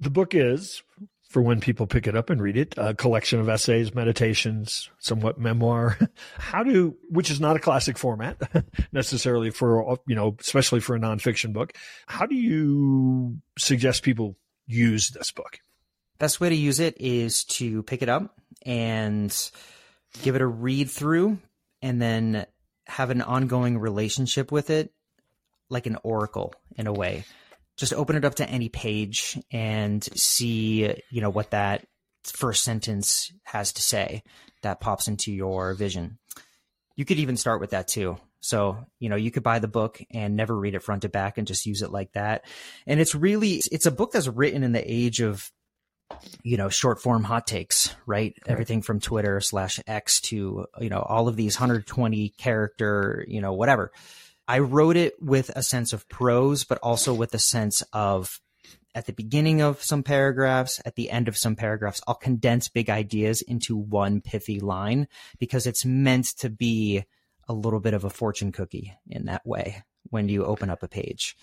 The 0.00 0.10
book 0.10 0.34
is, 0.34 0.82
for 1.28 1.42
when 1.42 1.60
people 1.60 1.86
pick 1.86 2.06
it 2.06 2.16
up 2.16 2.30
and 2.30 2.40
read 2.40 2.56
it, 2.56 2.74
a 2.76 2.94
collection 2.94 3.40
of 3.40 3.48
essays, 3.48 3.94
meditations, 3.94 4.90
somewhat 4.98 5.38
memoir. 5.38 5.98
How 6.38 6.62
do, 6.62 6.96
which 7.10 7.30
is 7.30 7.40
not 7.40 7.56
a 7.56 7.60
classic 7.60 7.98
format 7.98 8.40
necessarily 8.92 9.50
for, 9.50 9.98
you 10.06 10.14
know, 10.14 10.36
especially 10.40 10.80
for 10.80 10.96
a 10.96 11.00
nonfiction 11.00 11.52
book. 11.52 11.74
How 12.06 12.26
do 12.26 12.34
you 12.34 13.38
suggest 13.58 14.02
people 14.02 14.36
use 14.66 15.10
this 15.10 15.30
book? 15.30 15.58
Best 16.18 16.40
way 16.40 16.48
to 16.48 16.54
use 16.54 16.80
it 16.80 17.00
is 17.00 17.44
to 17.44 17.82
pick 17.82 18.02
it 18.02 18.08
up 18.08 18.38
and 18.64 19.34
give 20.22 20.34
it 20.34 20.42
a 20.42 20.46
read 20.46 20.90
through 20.90 21.38
and 21.82 22.00
then 22.00 22.46
have 22.86 23.10
an 23.10 23.22
ongoing 23.22 23.78
relationship 23.78 24.50
with 24.50 24.70
it 24.70 24.92
like 25.68 25.86
an 25.86 25.98
oracle 26.02 26.54
in 26.76 26.86
a 26.86 26.92
way 26.92 27.24
just 27.78 27.94
open 27.94 28.16
it 28.16 28.24
up 28.24 28.34
to 28.34 28.50
any 28.50 28.68
page 28.68 29.38
and 29.50 30.02
see, 30.18 31.02
you 31.10 31.20
know, 31.20 31.30
what 31.30 31.52
that 31.52 31.86
first 32.24 32.64
sentence 32.64 33.32
has 33.44 33.72
to 33.72 33.82
say 33.82 34.22
that 34.62 34.80
pops 34.80 35.08
into 35.08 35.32
your 35.32 35.72
vision. 35.74 36.18
You 36.96 37.04
could 37.04 37.18
even 37.18 37.36
start 37.36 37.60
with 37.60 37.70
that 37.70 37.86
too. 37.86 38.18
So, 38.40 38.84
you 38.98 39.08
know, 39.08 39.16
you 39.16 39.30
could 39.30 39.44
buy 39.44 39.60
the 39.60 39.68
book 39.68 40.00
and 40.10 40.36
never 40.36 40.56
read 40.56 40.74
it 40.74 40.82
front 40.82 41.02
to 41.02 41.08
back 41.08 41.38
and 41.38 41.46
just 41.46 41.66
use 41.66 41.82
it 41.82 41.92
like 41.92 42.12
that. 42.12 42.44
And 42.86 43.00
it's 43.00 43.14
really, 43.14 43.60
it's 43.70 43.86
a 43.86 43.92
book 43.92 44.12
that's 44.12 44.28
written 44.28 44.64
in 44.64 44.72
the 44.72 44.92
age 44.92 45.20
of, 45.20 45.50
you 46.42 46.56
know, 46.56 46.68
short 46.68 47.00
form 47.00 47.22
hot 47.22 47.46
takes, 47.46 47.94
right? 48.06 48.06
right? 48.06 48.34
Everything 48.46 48.82
from 48.82 48.98
Twitter 48.98 49.40
slash 49.40 49.78
X 49.86 50.20
to, 50.22 50.66
you 50.80 50.88
know, 50.88 51.00
all 51.00 51.28
of 51.28 51.36
these 51.36 51.56
120 51.56 52.30
character, 52.30 53.24
you 53.28 53.40
know, 53.40 53.52
whatever 53.52 53.92
I 54.48 54.60
wrote 54.60 54.96
it 54.96 55.14
with 55.20 55.50
a 55.50 55.62
sense 55.62 55.92
of 55.92 56.08
prose, 56.08 56.64
but 56.64 56.78
also 56.82 57.12
with 57.12 57.34
a 57.34 57.38
sense 57.38 57.82
of 57.92 58.40
at 58.94 59.06
the 59.06 59.12
beginning 59.12 59.60
of 59.60 59.82
some 59.82 60.02
paragraphs, 60.02 60.80
at 60.84 60.96
the 60.96 61.10
end 61.10 61.28
of 61.28 61.36
some 61.36 61.54
paragraphs, 61.54 62.00
I'll 62.08 62.14
condense 62.14 62.68
big 62.68 62.88
ideas 62.88 63.42
into 63.42 63.76
one 63.76 64.22
pithy 64.22 64.58
line 64.58 65.06
because 65.38 65.66
it's 65.66 65.84
meant 65.84 66.26
to 66.38 66.48
be 66.48 67.04
a 67.46 67.52
little 67.52 67.80
bit 67.80 67.94
of 67.94 68.04
a 68.04 68.10
fortune 68.10 68.50
cookie 68.50 68.94
in 69.06 69.26
that 69.26 69.46
way 69.46 69.84
when 70.04 70.28
you 70.28 70.44
open 70.44 70.70
up 70.70 70.82
a 70.82 70.88
page. 70.88 71.36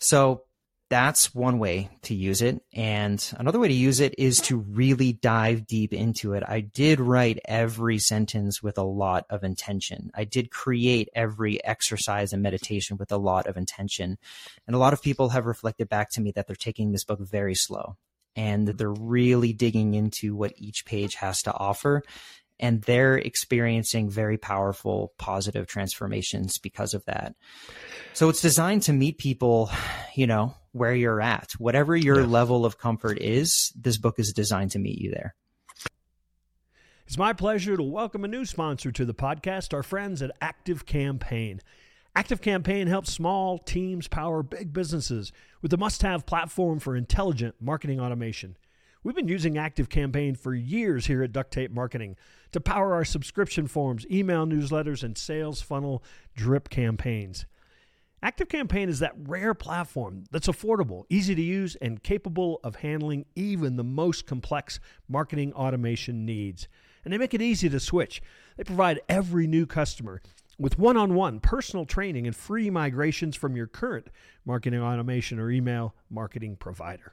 So 0.00 0.42
that's 0.90 1.34
one 1.34 1.58
way 1.58 1.90
to 2.02 2.14
use 2.14 2.42
it. 2.42 2.62
And 2.72 3.32
another 3.38 3.58
way 3.58 3.68
to 3.68 3.74
use 3.74 4.00
it 4.00 4.14
is 4.18 4.40
to 4.42 4.58
really 4.58 5.12
dive 5.12 5.66
deep 5.66 5.92
into 5.92 6.34
it. 6.34 6.42
I 6.46 6.60
did 6.60 7.00
write 7.00 7.38
every 7.46 7.98
sentence 7.98 8.62
with 8.62 8.76
a 8.76 8.82
lot 8.82 9.24
of 9.30 9.44
intention. 9.44 10.10
I 10.14 10.24
did 10.24 10.50
create 10.50 11.08
every 11.14 11.62
exercise 11.64 12.32
and 12.32 12.42
meditation 12.42 12.96
with 12.98 13.12
a 13.12 13.16
lot 13.16 13.46
of 13.46 13.56
intention. 13.56 14.18
And 14.66 14.76
a 14.76 14.78
lot 14.78 14.92
of 14.92 15.02
people 15.02 15.30
have 15.30 15.46
reflected 15.46 15.88
back 15.88 16.10
to 16.10 16.20
me 16.20 16.32
that 16.32 16.46
they're 16.46 16.56
taking 16.56 16.92
this 16.92 17.04
book 17.04 17.20
very 17.20 17.54
slow 17.54 17.96
and 18.36 18.68
that 18.68 18.78
they're 18.78 18.90
really 18.90 19.52
digging 19.52 19.94
into 19.94 20.34
what 20.34 20.52
each 20.56 20.84
page 20.84 21.14
has 21.14 21.42
to 21.42 21.54
offer. 21.54 22.02
And 22.58 22.82
they're 22.82 23.16
experiencing 23.16 24.08
very 24.08 24.38
powerful 24.38 25.12
positive 25.18 25.66
transformations 25.66 26.58
because 26.58 26.94
of 26.94 27.04
that. 27.06 27.34
So 28.12 28.28
it's 28.28 28.40
designed 28.40 28.82
to 28.82 28.92
meet 28.92 29.18
people, 29.18 29.70
you 30.14 30.26
know, 30.26 30.54
where 30.72 30.94
you're 30.94 31.20
at. 31.20 31.52
Whatever 31.58 31.96
your 31.96 32.20
yeah. 32.20 32.26
level 32.26 32.64
of 32.64 32.78
comfort 32.78 33.18
is, 33.20 33.72
this 33.76 33.98
book 33.98 34.18
is 34.18 34.32
designed 34.32 34.72
to 34.72 34.78
meet 34.78 34.98
you 34.98 35.10
there. 35.10 35.34
It's 37.06 37.18
my 37.18 37.32
pleasure 37.32 37.76
to 37.76 37.82
welcome 37.82 38.24
a 38.24 38.28
new 38.28 38.46
sponsor 38.46 38.90
to 38.92 39.04
the 39.04 39.14
podcast, 39.14 39.74
our 39.74 39.82
friends 39.82 40.22
at 40.22 40.30
Active 40.40 40.86
Campaign. 40.86 41.60
Active 42.16 42.40
Campaign 42.40 42.86
helps 42.86 43.12
small 43.12 43.58
teams 43.58 44.08
power 44.08 44.42
big 44.42 44.72
businesses 44.72 45.32
with 45.60 45.70
the 45.70 45.76
must 45.76 46.02
have 46.02 46.26
platform 46.26 46.78
for 46.78 46.96
intelligent 46.96 47.56
marketing 47.60 48.00
automation. 48.00 48.56
We've 49.04 49.14
been 49.14 49.28
using 49.28 49.58
Active 49.58 49.90
Campaign 49.90 50.34
for 50.34 50.54
years 50.54 51.04
here 51.04 51.22
at 51.22 51.30
Duct 51.30 51.52
Tape 51.52 51.70
Marketing 51.70 52.16
to 52.52 52.60
power 52.60 52.94
our 52.94 53.04
subscription 53.04 53.66
forms, 53.66 54.06
email 54.10 54.46
newsletters, 54.46 55.02
and 55.02 55.18
sales 55.18 55.60
funnel 55.60 56.02
drip 56.34 56.70
campaigns. 56.70 57.44
Active 58.22 58.48
Campaign 58.48 58.88
is 58.88 59.00
that 59.00 59.12
rare 59.18 59.52
platform 59.52 60.24
that's 60.30 60.48
affordable, 60.48 61.04
easy 61.10 61.34
to 61.34 61.42
use, 61.42 61.76
and 61.82 62.02
capable 62.02 62.60
of 62.64 62.76
handling 62.76 63.26
even 63.36 63.76
the 63.76 63.84
most 63.84 64.26
complex 64.26 64.80
marketing 65.06 65.52
automation 65.52 66.24
needs. 66.24 66.66
And 67.04 67.12
they 67.12 67.18
make 67.18 67.34
it 67.34 67.42
easy 67.42 67.68
to 67.68 67.80
switch. 67.80 68.22
They 68.56 68.64
provide 68.64 69.02
every 69.06 69.46
new 69.46 69.66
customer 69.66 70.22
with 70.58 70.78
one 70.78 70.96
on 70.96 71.12
one 71.12 71.40
personal 71.40 71.84
training 71.84 72.26
and 72.26 72.34
free 72.34 72.70
migrations 72.70 73.36
from 73.36 73.54
your 73.54 73.66
current 73.66 74.08
marketing 74.46 74.80
automation 74.80 75.38
or 75.38 75.50
email 75.50 75.94
marketing 76.08 76.56
provider. 76.56 77.12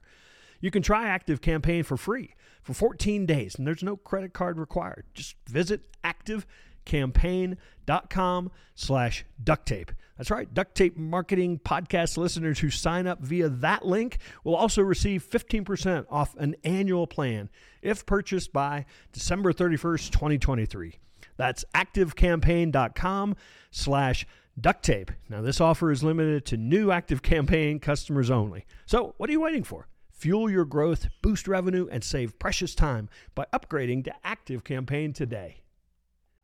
You 0.61 0.71
can 0.71 0.81
try 0.81 1.07
Active 1.07 1.41
Campaign 1.41 1.83
for 1.83 1.97
free 1.97 2.33
for 2.61 2.73
14 2.73 3.25
days, 3.25 3.55
and 3.55 3.67
there's 3.67 3.83
no 3.83 3.97
credit 3.97 4.31
card 4.33 4.57
required. 4.59 5.03
Just 5.13 5.35
visit 5.47 5.81
activecampaign.com 6.03 8.51
slash 8.75 9.25
duct 9.43 9.67
tape. 9.67 9.91
That's 10.17 10.29
right, 10.29 10.53
duct 10.53 10.75
tape 10.75 10.97
marketing 10.97 11.59
podcast 11.65 12.17
listeners 12.17 12.59
who 12.59 12.69
sign 12.69 13.07
up 13.07 13.21
via 13.21 13.49
that 13.49 13.83
link 13.85 14.19
will 14.43 14.55
also 14.55 14.83
receive 14.83 15.27
15% 15.27 16.05
off 16.11 16.35
an 16.37 16.55
annual 16.63 17.07
plan 17.07 17.49
if 17.81 18.05
purchased 18.05 18.53
by 18.53 18.85
December 19.11 19.51
31st, 19.51 20.11
2023. 20.11 20.99
That's 21.37 21.65
activecampaign.com 21.73 23.35
slash 23.71 24.27
duct 24.59 24.83
tape. 24.83 25.09
Now, 25.27 25.41
this 25.41 25.59
offer 25.59 25.91
is 25.91 26.03
limited 26.03 26.45
to 26.47 26.57
new 26.57 26.91
Active 26.91 27.23
Campaign 27.23 27.79
customers 27.79 28.29
only. 28.29 28.67
So, 28.85 29.15
what 29.17 29.27
are 29.27 29.33
you 29.33 29.41
waiting 29.41 29.63
for? 29.63 29.87
Fuel 30.21 30.51
your 30.51 30.65
growth, 30.65 31.07
boost 31.23 31.47
revenue, 31.47 31.87
and 31.91 32.03
save 32.03 32.37
precious 32.37 32.75
time 32.75 33.09
by 33.33 33.43
upgrading 33.51 34.03
to 34.03 34.13
Active 34.23 34.63
Campaign 34.63 35.13
today. 35.13 35.63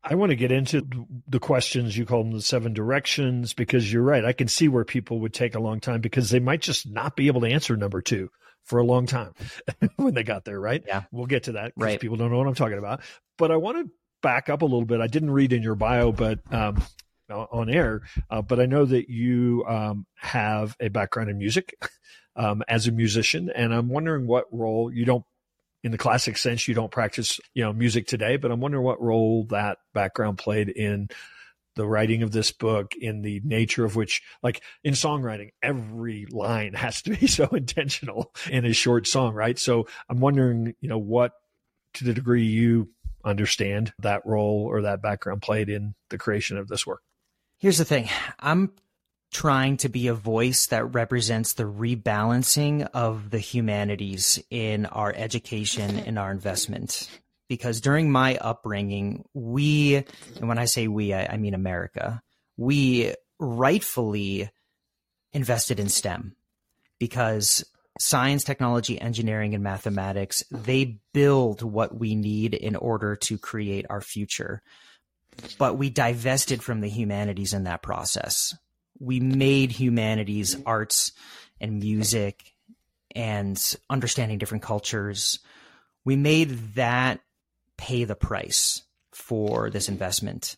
I 0.02 0.16
want 0.16 0.30
to 0.30 0.36
get 0.36 0.50
into 0.50 0.84
the 1.28 1.38
questions 1.38 1.96
you 1.96 2.04
call 2.04 2.24
them 2.24 2.32
the 2.32 2.42
seven 2.42 2.72
directions 2.72 3.54
because 3.54 3.92
you're 3.92 4.02
right. 4.02 4.24
I 4.24 4.32
can 4.32 4.48
see 4.48 4.66
where 4.66 4.84
people 4.84 5.20
would 5.20 5.32
take 5.32 5.54
a 5.54 5.60
long 5.60 5.78
time 5.78 6.00
because 6.00 6.28
they 6.28 6.40
might 6.40 6.60
just 6.60 6.90
not 6.90 7.14
be 7.14 7.28
able 7.28 7.42
to 7.42 7.46
answer 7.46 7.76
number 7.76 8.02
two 8.02 8.32
for 8.64 8.80
a 8.80 8.84
long 8.84 9.06
time 9.06 9.32
when 9.96 10.12
they 10.12 10.24
got 10.24 10.44
there, 10.44 10.58
right? 10.58 10.82
Yeah. 10.84 11.04
We'll 11.12 11.26
get 11.26 11.44
to 11.44 11.52
that 11.52 11.76
because 11.76 11.92
right. 11.92 12.00
people 12.00 12.16
don't 12.16 12.32
know 12.32 12.38
what 12.38 12.48
I'm 12.48 12.56
talking 12.56 12.78
about. 12.78 13.02
But 13.36 13.52
I 13.52 13.56
want 13.58 13.78
to 13.78 13.92
back 14.22 14.48
up 14.48 14.62
a 14.62 14.64
little 14.64 14.86
bit. 14.86 15.00
I 15.00 15.06
didn't 15.06 15.30
read 15.30 15.52
in 15.52 15.62
your 15.62 15.76
bio, 15.76 16.10
but 16.10 16.40
um, 16.52 16.82
on 17.30 17.70
air, 17.70 18.02
uh, 18.30 18.42
but 18.42 18.60
I 18.60 18.66
know 18.66 18.84
that 18.84 19.08
you 19.08 19.64
um, 19.68 20.06
have 20.16 20.76
a 20.80 20.88
background 20.88 21.30
in 21.30 21.38
music 21.38 21.74
um, 22.36 22.62
as 22.68 22.86
a 22.86 22.92
musician, 22.92 23.50
and 23.54 23.72
I'm 23.74 23.88
wondering 23.88 24.26
what 24.26 24.46
role 24.52 24.92
you 24.92 25.04
don't, 25.04 25.24
in 25.84 25.92
the 25.92 25.98
classic 25.98 26.36
sense, 26.36 26.66
you 26.66 26.74
don't 26.74 26.90
practice, 26.90 27.38
you 27.54 27.62
know, 27.62 27.72
music 27.72 28.06
today, 28.06 28.36
but 28.36 28.50
I'm 28.50 28.60
wondering 28.60 28.84
what 28.84 29.00
role 29.00 29.44
that 29.50 29.78
background 29.94 30.38
played 30.38 30.68
in 30.68 31.08
the 31.76 31.86
writing 31.86 32.24
of 32.24 32.32
this 32.32 32.50
book 32.50 32.94
in 33.00 33.22
the 33.22 33.40
nature 33.44 33.84
of 33.84 33.94
which 33.94 34.20
like 34.42 34.62
in 34.82 34.94
songwriting 34.94 35.50
every 35.62 36.26
line 36.28 36.74
has 36.74 37.02
to 37.02 37.14
be 37.14 37.26
so 37.28 37.46
intentional 37.46 38.34
in 38.50 38.64
a 38.64 38.72
short 38.72 39.06
song 39.06 39.32
right 39.32 39.60
so 39.60 39.86
i'm 40.08 40.18
wondering 40.18 40.74
you 40.80 40.88
know 40.88 40.98
what 40.98 41.34
to 41.94 42.04
the 42.04 42.12
degree 42.12 42.44
you 42.44 42.88
understand 43.24 43.92
that 44.00 44.24
role 44.24 44.66
or 44.68 44.82
that 44.82 45.02
background 45.02 45.42
played 45.42 45.68
in 45.68 45.94
the 46.10 46.18
creation 46.18 46.56
of 46.56 46.68
this 46.68 46.86
work? 46.86 47.02
Here's 47.60 47.78
the 47.78 47.84
thing 47.84 48.08
I'm 48.38 48.70
trying 49.32 49.78
to 49.78 49.88
be 49.88 50.06
a 50.06 50.14
voice 50.14 50.66
that 50.66 50.94
represents 50.94 51.54
the 51.54 51.64
rebalancing 51.64 52.88
of 52.94 53.30
the 53.30 53.40
humanities 53.40 54.40
in 54.48 54.86
our 54.86 55.12
education 55.14 55.98
and 55.98 56.20
our 56.20 56.30
investment. 56.30 57.10
Because 57.48 57.80
during 57.80 58.12
my 58.12 58.36
upbringing, 58.36 59.24
we, 59.34 59.96
and 60.36 60.48
when 60.48 60.58
I 60.58 60.66
say 60.66 60.86
we, 60.86 61.12
I, 61.12 61.26
I 61.32 61.36
mean 61.36 61.54
America, 61.54 62.22
we 62.56 63.14
rightfully 63.40 64.50
invested 65.32 65.80
in 65.80 65.88
STEM 65.88 66.36
because 67.00 67.64
science, 67.98 68.44
technology, 68.44 69.00
engineering, 69.00 69.54
and 69.54 69.64
mathematics, 69.64 70.44
they 70.52 71.00
build 71.12 71.62
what 71.62 71.98
we 71.98 72.14
need 72.14 72.54
in 72.54 72.76
order 72.76 73.16
to 73.16 73.36
create 73.36 73.86
our 73.90 74.00
future. 74.00 74.62
But 75.58 75.78
we 75.78 75.90
divested 75.90 76.62
from 76.62 76.80
the 76.80 76.88
humanities 76.88 77.52
in 77.52 77.64
that 77.64 77.82
process. 77.82 78.56
We 78.98 79.20
made 79.20 79.72
humanities 79.72 80.56
arts 80.66 81.12
and 81.60 81.78
music 81.78 82.54
and 83.14 83.76
understanding 83.88 84.38
different 84.38 84.64
cultures. 84.64 85.38
We 86.04 86.16
made 86.16 86.74
that 86.74 87.20
pay 87.76 88.04
the 88.04 88.16
price 88.16 88.82
for 89.12 89.70
this 89.70 89.88
investment 89.88 90.56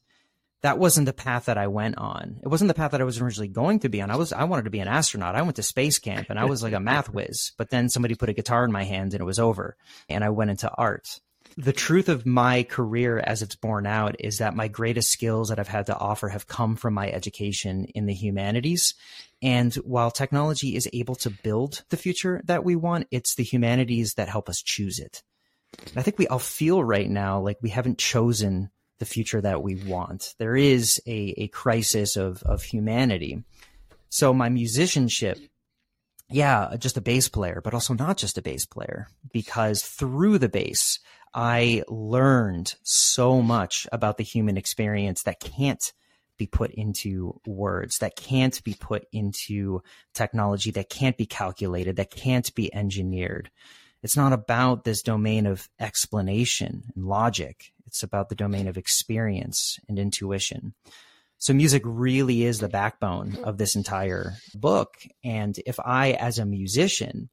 that 0.62 0.78
wasn't 0.78 1.06
the 1.06 1.12
path 1.12 1.46
that 1.46 1.56
I 1.56 1.68
went 1.68 1.96
on. 1.96 2.38
It 2.42 2.48
wasn't 2.48 2.68
the 2.68 2.74
path 2.74 2.90
that 2.90 3.00
I 3.00 3.04
was 3.04 3.20
originally 3.20 3.48
going 3.48 3.80
to 3.80 3.88
be 3.88 4.02
on. 4.02 4.10
I 4.10 4.16
was 4.16 4.32
I 4.32 4.44
wanted 4.44 4.64
to 4.64 4.70
be 4.70 4.80
an 4.80 4.88
astronaut. 4.88 5.34
I 5.34 5.42
went 5.42 5.56
to 5.56 5.62
space 5.62 5.98
camp 5.98 6.28
and 6.28 6.38
I 6.38 6.44
was 6.44 6.62
like 6.62 6.74
a 6.74 6.80
math 6.80 7.08
whiz. 7.08 7.52
But 7.56 7.70
then 7.70 7.88
somebody 7.88 8.14
put 8.14 8.28
a 8.28 8.34
guitar 8.34 8.64
in 8.64 8.72
my 8.72 8.84
hand 8.84 9.14
and 9.14 9.20
it 9.20 9.24
was 9.24 9.38
over. 9.38 9.76
And 10.08 10.22
I 10.22 10.30
went 10.30 10.50
into 10.50 10.70
art. 10.70 11.20
The 11.56 11.72
truth 11.72 12.08
of 12.08 12.24
my 12.24 12.62
career 12.62 13.18
as 13.18 13.42
it's 13.42 13.56
borne 13.56 13.86
out 13.86 14.16
is 14.18 14.38
that 14.38 14.54
my 14.54 14.68
greatest 14.68 15.10
skills 15.10 15.48
that 15.48 15.58
I've 15.58 15.68
had 15.68 15.86
to 15.86 15.98
offer 15.98 16.28
have 16.28 16.46
come 16.46 16.76
from 16.76 16.94
my 16.94 17.10
education 17.10 17.86
in 17.94 18.06
the 18.06 18.14
humanities. 18.14 18.94
And 19.42 19.74
while 19.76 20.10
technology 20.10 20.76
is 20.76 20.88
able 20.92 21.16
to 21.16 21.30
build 21.30 21.82
the 21.90 21.96
future 21.96 22.40
that 22.44 22.64
we 22.64 22.76
want, 22.76 23.08
it's 23.10 23.34
the 23.34 23.42
humanities 23.42 24.14
that 24.14 24.28
help 24.28 24.48
us 24.48 24.62
choose 24.62 24.98
it. 24.98 25.22
And 25.88 25.98
I 25.98 26.02
think 26.02 26.18
we 26.18 26.28
all 26.28 26.38
feel 26.38 26.82
right 26.82 27.08
now 27.08 27.40
like 27.40 27.58
we 27.62 27.70
haven't 27.70 27.98
chosen 27.98 28.70
the 28.98 29.04
future 29.06 29.40
that 29.40 29.62
we 29.62 29.76
want. 29.76 30.34
There 30.38 30.56
is 30.56 31.00
a, 31.06 31.34
a 31.36 31.48
crisis 31.48 32.16
of, 32.16 32.42
of 32.42 32.62
humanity. 32.62 33.42
So 34.08 34.32
my 34.34 34.48
musicianship, 34.48 35.38
yeah, 36.28 36.76
just 36.78 36.96
a 36.96 37.00
bass 37.00 37.28
player, 37.28 37.60
but 37.62 37.74
also 37.74 37.94
not 37.94 38.18
just 38.18 38.38
a 38.38 38.42
bass 38.42 38.66
player, 38.66 39.08
because 39.32 39.82
through 39.82 40.38
the 40.38 40.48
bass, 40.48 41.00
I 41.32 41.84
learned 41.88 42.74
so 42.82 43.40
much 43.42 43.86
about 43.92 44.16
the 44.16 44.24
human 44.24 44.56
experience 44.56 45.22
that 45.22 45.40
can't 45.40 45.92
be 46.36 46.46
put 46.46 46.70
into 46.72 47.38
words, 47.46 47.98
that 47.98 48.16
can't 48.16 48.62
be 48.64 48.74
put 48.74 49.06
into 49.12 49.82
technology, 50.14 50.70
that 50.70 50.88
can't 50.88 51.16
be 51.16 51.26
calculated, 51.26 51.96
that 51.96 52.10
can't 52.10 52.52
be 52.54 52.74
engineered. 52.74 53.50
It's 54.02 54.16
not 54.16 54.32
about 54.32 54.84
this 54.84 55.02
domain 55.02 55.46
of 55.46 55.68
explanation 55.78 56.84
and 56.96 57.06
logic. 57.06 57.72
It's 57.86 58.02
about 58.02 58.30
the 58.30 58.34
domain 58.34 58.66
of 58.68 58.78
experience 58.78 59.78
and 59.88 59.98
intuition. 59.98 60.74
So 61.36 61.52
music 61.52 61.82
really 61.84 62.44
is 62.44 62.58
the 62.58 62.68
backbone 62.68 63.38
of 63.44 63.58
this 63.58 63.76
entire 63.76 64.34
book. 64.54 64.96
And 65.24 65.58
if 65.66 65.78
I, 65.78 66.12
as 66.12 66.38
a 66.38 66.46
musician, 66.46 67.28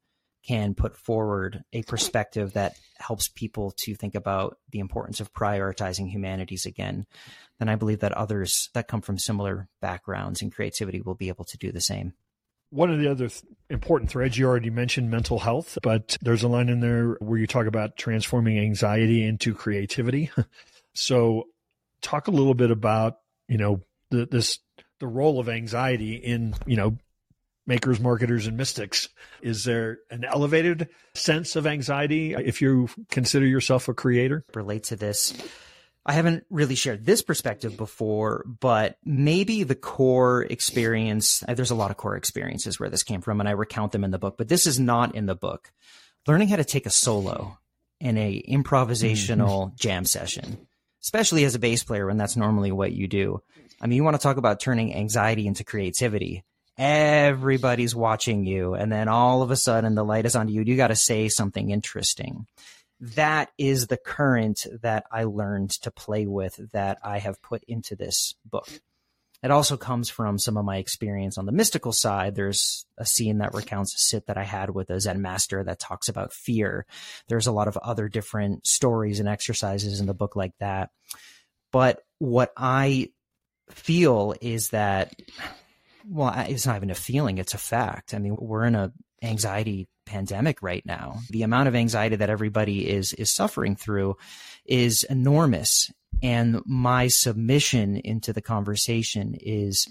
can 0.47 0.73
put 0.73 0.95
forward 0.95 1.63
a 1.73 1.83
perspective 1.83 2.53
that 2.53 2.75
helps 2.97 3.27
people 3.27 3.73
to 3.77 3.95
think 3.95 4.15
about 4.15 4.57
the 4.71 4.79
importance 4.79 5.19
of 5.19 5.33
prioritizing 5.33 6.09
humanities 6.09 6.65
again, 6.65 7.05
then 7.59 7.69
I 7.69 7.75
believe 7.75 7.99
that 7.99 8.13
others 8.13 8.69
that 8.73 8.87
come 8.87 9.01
from 9.01 9.17
similar 9.17 9.67
backgrounds 9.81 10.41
and 10.41 10.53
creativity 10.53 11.01
will 11.01 11.15
be 11.15 11.29
able 11.29 11.45
to 11.45 11.57
do 11.57 11.71
the 11.71 11.81
same. 11.81 12.13
One 12.69 12.91
of 12.91 12.99
the 12.99 13.09
other 13.09 13.29
th- 13.29 13.43
important 13.69 14.09
threads 14.09 14.37
you 14.37 14.45
already 14.45 14.69
mentioned 14.69 15.09
mental 15.09 15.39
health, 15.39 15.77
but 15.81 16.17
there's 16.21 16.43
a 16.43 16.49
line 16.49 16.69
in 16.69 16.81
there 16.81 17.15
where 17.19 17.39
you 17.39 17.47
talk 17.47 17.65
about 17.65 17.95
transforming 17.95 18.59
anxiety 18.59 19.23
into 19.23 19.53
creativity. 19.53 20.29
so, 20.93 21.43
talk 22.01 22.27
a 22.27 22.31
little 22.31 22.53
bit 22.53 22.69
about 22.69 23.19
you 23.47 23.57
know 23.57 23.81
the, 24.11 24.25
this 24.29 24.59
the 24.99 25.07
role 25.07 25.39
of 25.39 25.47
anxiety 25.47 26.15
in 26.15 26.55
you 26.65 26.75
know 26.75 26.97
makers, 27.67 27.99
marketers, 27.99 28.47
and 28.47 28.57
mystics. 28.57 29.09
Is 29.41 29.65
there 29.65 29.99
an 30.09 30.23
elevated 30.23 30.89
sense 31.13 31.55
of 31.55 31.67
anxiety 31.67 32.33
if 32.33 32.61
you 32.61 32.89
consider 33.11 33.45
yourself 33.45 33.87
a 33.87 33.93
creator? 33.93 34.43
Relate 34.55 34.85
to 34.85 34.95
this 34.95 35.33
I 36.07 36.13
haven't 36.13 36.45
really 36.49 36.75
shared 36.75 37.05
this 37.05 37.21
perspective 37.21 37.75
before, 37.75 38.45
but 38.61 38.97
maybe 39.03 39.63
the 39.63 39.75
core 39.75 40.43
experience, 40.43 41.43
uh, 41.45 41.53
there's 41.53 41.69
a 41.69 41.75
lot 41.75 41.91
of 41.91 41.97
core 41.97 42.15
experiences 42.15 42.79
where 42.79 42.89
this 42.89 43.03
came 43.03 43.19
from, 43.19 43.41
and 43.41 43.49
I 43.49 43.51
recount 43.51 43.91
them 43.91 44.05
in 44.05 44.11
the 44.11 44.17
book, 44.17 44.35
but 44.37 44.47
this 44.47 44.65
is 44.65 44.79
not 44.79 45.15
in 45.15 45.25
the 45.25 45.35
book. 45.35 45.69
Learning 46.25 46.47
how 46.47 46.55
to 46.55 46.63
take 46.63 46.85
a 46.85 46.89
solo 46.89 47.57
in 47.99 48.17
a 48.17 48.41
improvisational 48.47 49.65
mm-hmm. 49.65 49.75
jam 49.75 50.05
session. 50.05 50.65
especially 51.03 51.43
as 51.45 51.55
a 51.55 51.59
bass 51.59 51.83
player 51.83 52.05
when 52.05 52.17
that's 52.17 52.35
normally 52.35 52.71
what 52.71 52.91
you 52.91 53.07
do. 53.07 53.41
I 53.81 53.87
mean, 53.87 53.97
you 53.97 54.03
want 54.03 54.15
to 54.15 54.21
talk 54.21 54.37
about 54.37 54.59
turning 54.59 54.95
anxiety 54.95 55.45
into 55.45 55.63
creativity. 55.63 56.43
Everybody's 56.77 57.95
watching 57.95 58.45
you, 58.45 58.75
and 58.75 58.91
then 58.91 59.07
all 59.07 59.41
of 59.41 59.49
a 59.49 59.55
sudden 59.55 59.95
the 59.95 60.05
light 60.05 60.25
is 60.25 60.35
on 60.35 60.47
you. 60.47 60.61
You 60.61 60.77
got 60.77 60.87
to 60.87 60.95
say 60.95 61.27
something 61.27 61.71
interesting. 61.71 62.45
That 62.99 63.49
is 63.57 63.87
the 63.87 63.97
current 63.97 64.65
that 64.81 65.05
I 65.11 65.23
learned 65.23 65.71
to 65.81 65.91
play 65.91 66.27
with 66.27 66.59
that 66.73 66.99
I 67.03 67.19
have 67.19 67.41
put 67.41 67.63
into 67.67 67.95
this 67.95 68.35
book. 68.45 68.67
It 69.43 69.51
also 69.51 69.77
comes 69.77 70.09
from 70.09 70.39
some 70.39 70.57
of 70.57 70.65
my 70.65 70.77
experience 70.77 71.37
on 71.37 71.45
the 71.45 71.51
mystical 71.51 71.91
side. 71.91 72.33
There's 72.33 72.87
a 72.97 73.05
scene 73.05 73.37
that 73.37 73.53
recounts 73.53 73.93
a 73.93 73.99
sit 73.99 74.25
that 74.25 74.37
I 74.37 74.43
had 74.43 74.71
with 74.71 74.89
a 74.89 74.99
Zen 74.99 75.21
master 75.21 75.63
that 75.63 75.79
talks 75.79 76.09
about 76.09 76.33
fear. 76.33 76.87
There's 77.27 77.45
a 77.45 77.51
lot 77.51 77.67
of 77.67 77.77
other 77.77 78.09
different 78.09 78.65
stories 78.65 79.19
and 79.19 79.29
exercises 79.29 79.99
in 79.99 80.07
the 80.07 80.15
book 80.15 80.35
like 80.35 80.53
that. 80.59 80.89
But 81.71 82.01
what 82.17 82.51
I 82.57 83.11
feel 83.69 84.33
is 84.41 84.69
that, 84.69 85.13
well, 86.07 86.33
it's 86.47 86.65
not 86.65 86.77
even 86.77 86.91
a 86.91 86.95
feeling, 86.95 87.37
it's 87.37 87.53
a 87.53 87.59
fact. 87.59 88.13
I 88.13 88.19
mean, 88.19 88.37
we're 88.39 88.65
in 88.65 88.75
a 88.75 88.91
anxiety 89.21 89.87
pandemic 90.05 90.61
right 90.61 90.85
now. 90.85 91.19
The 91.29 91.43
amount 91.43 91.67
of 91.67 91.75
anxiety 91.75 92.15
that 92.15 92.29
everybody 92.29 92.89
is 92.89 93.13
is 93.13 93.33
suffering 93.33 93.75
through 93.75 94.15
is 94.65 95.03
enormous 95.03 95.91
and 96.21 96.61
my 96.65 97.07
submission 97.07 97.97
into 97.97 98.33
the 98.33 98.41
conversation 98.41 99.35
is 99.39 99.87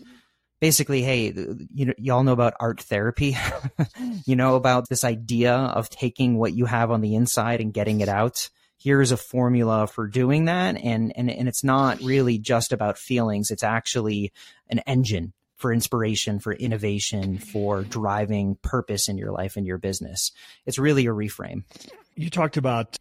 basically, 0.61 1.03
hey, 1.03 1.33
you 1.73 1.87
know, 1.87 1.95
y'all 1.99 2.23
know 2.23 2.33
about 2.33 2.55
art 2.59 2.81
therapy, 2.81 3.37
you 4.27 4.37
know, 4.37 4.57
about 4.57 4.89
this 4.89 5.05
idea 5.05 5.55
of 5.55 5.91
taking 5.91 6.39
what 6.39 6.55
you 6.55 6.67
have 6.67 6.91
on 6.91 7.01
the 7.01 7.15
inside 7.15 7.61
and 7.61 7.75
getting 7.75 8.01
it 8.01 8.09
out. 8.09 8.49
Here's 8.79 9.13
a 9.13 9.17
formula 9.17 9.87
for 9.87 10.07
doing 10.07 10.47
that. 10.47 10.77
And, 10.77 11.13
and, 11.17 11.31
and 11.31 11.49
it's 11.49 11.65
not 11.65 12.01
really 12.01 12.39
just 12.39 12.73
about 12.73 12.99
feelings. 12.99 13.51
It's 13.51 13.63
actually 13.63 14.33
an 14.69 14.81
engine 14.81 15.33
for 15.57 15.73
inspiration, 15.73 16.39
for 16.39 16.53
innovation, 16.53 17.39
for 17.39 17.83
driving 17.83 18.57
purpose 18.63 19.09
in 19.09 19.19
your 19.19 19.33
life 19.33 19.57
and 19.57 19.67
your 19.67 19.79
business. 19.79 20.33
It's 20.67 20.79
really 20.79 21.07
a 21.07 21.11
reframe. 21.11 21.65
You 22.15 22.31
talked 22.31 22.57
about, 22.57 22.97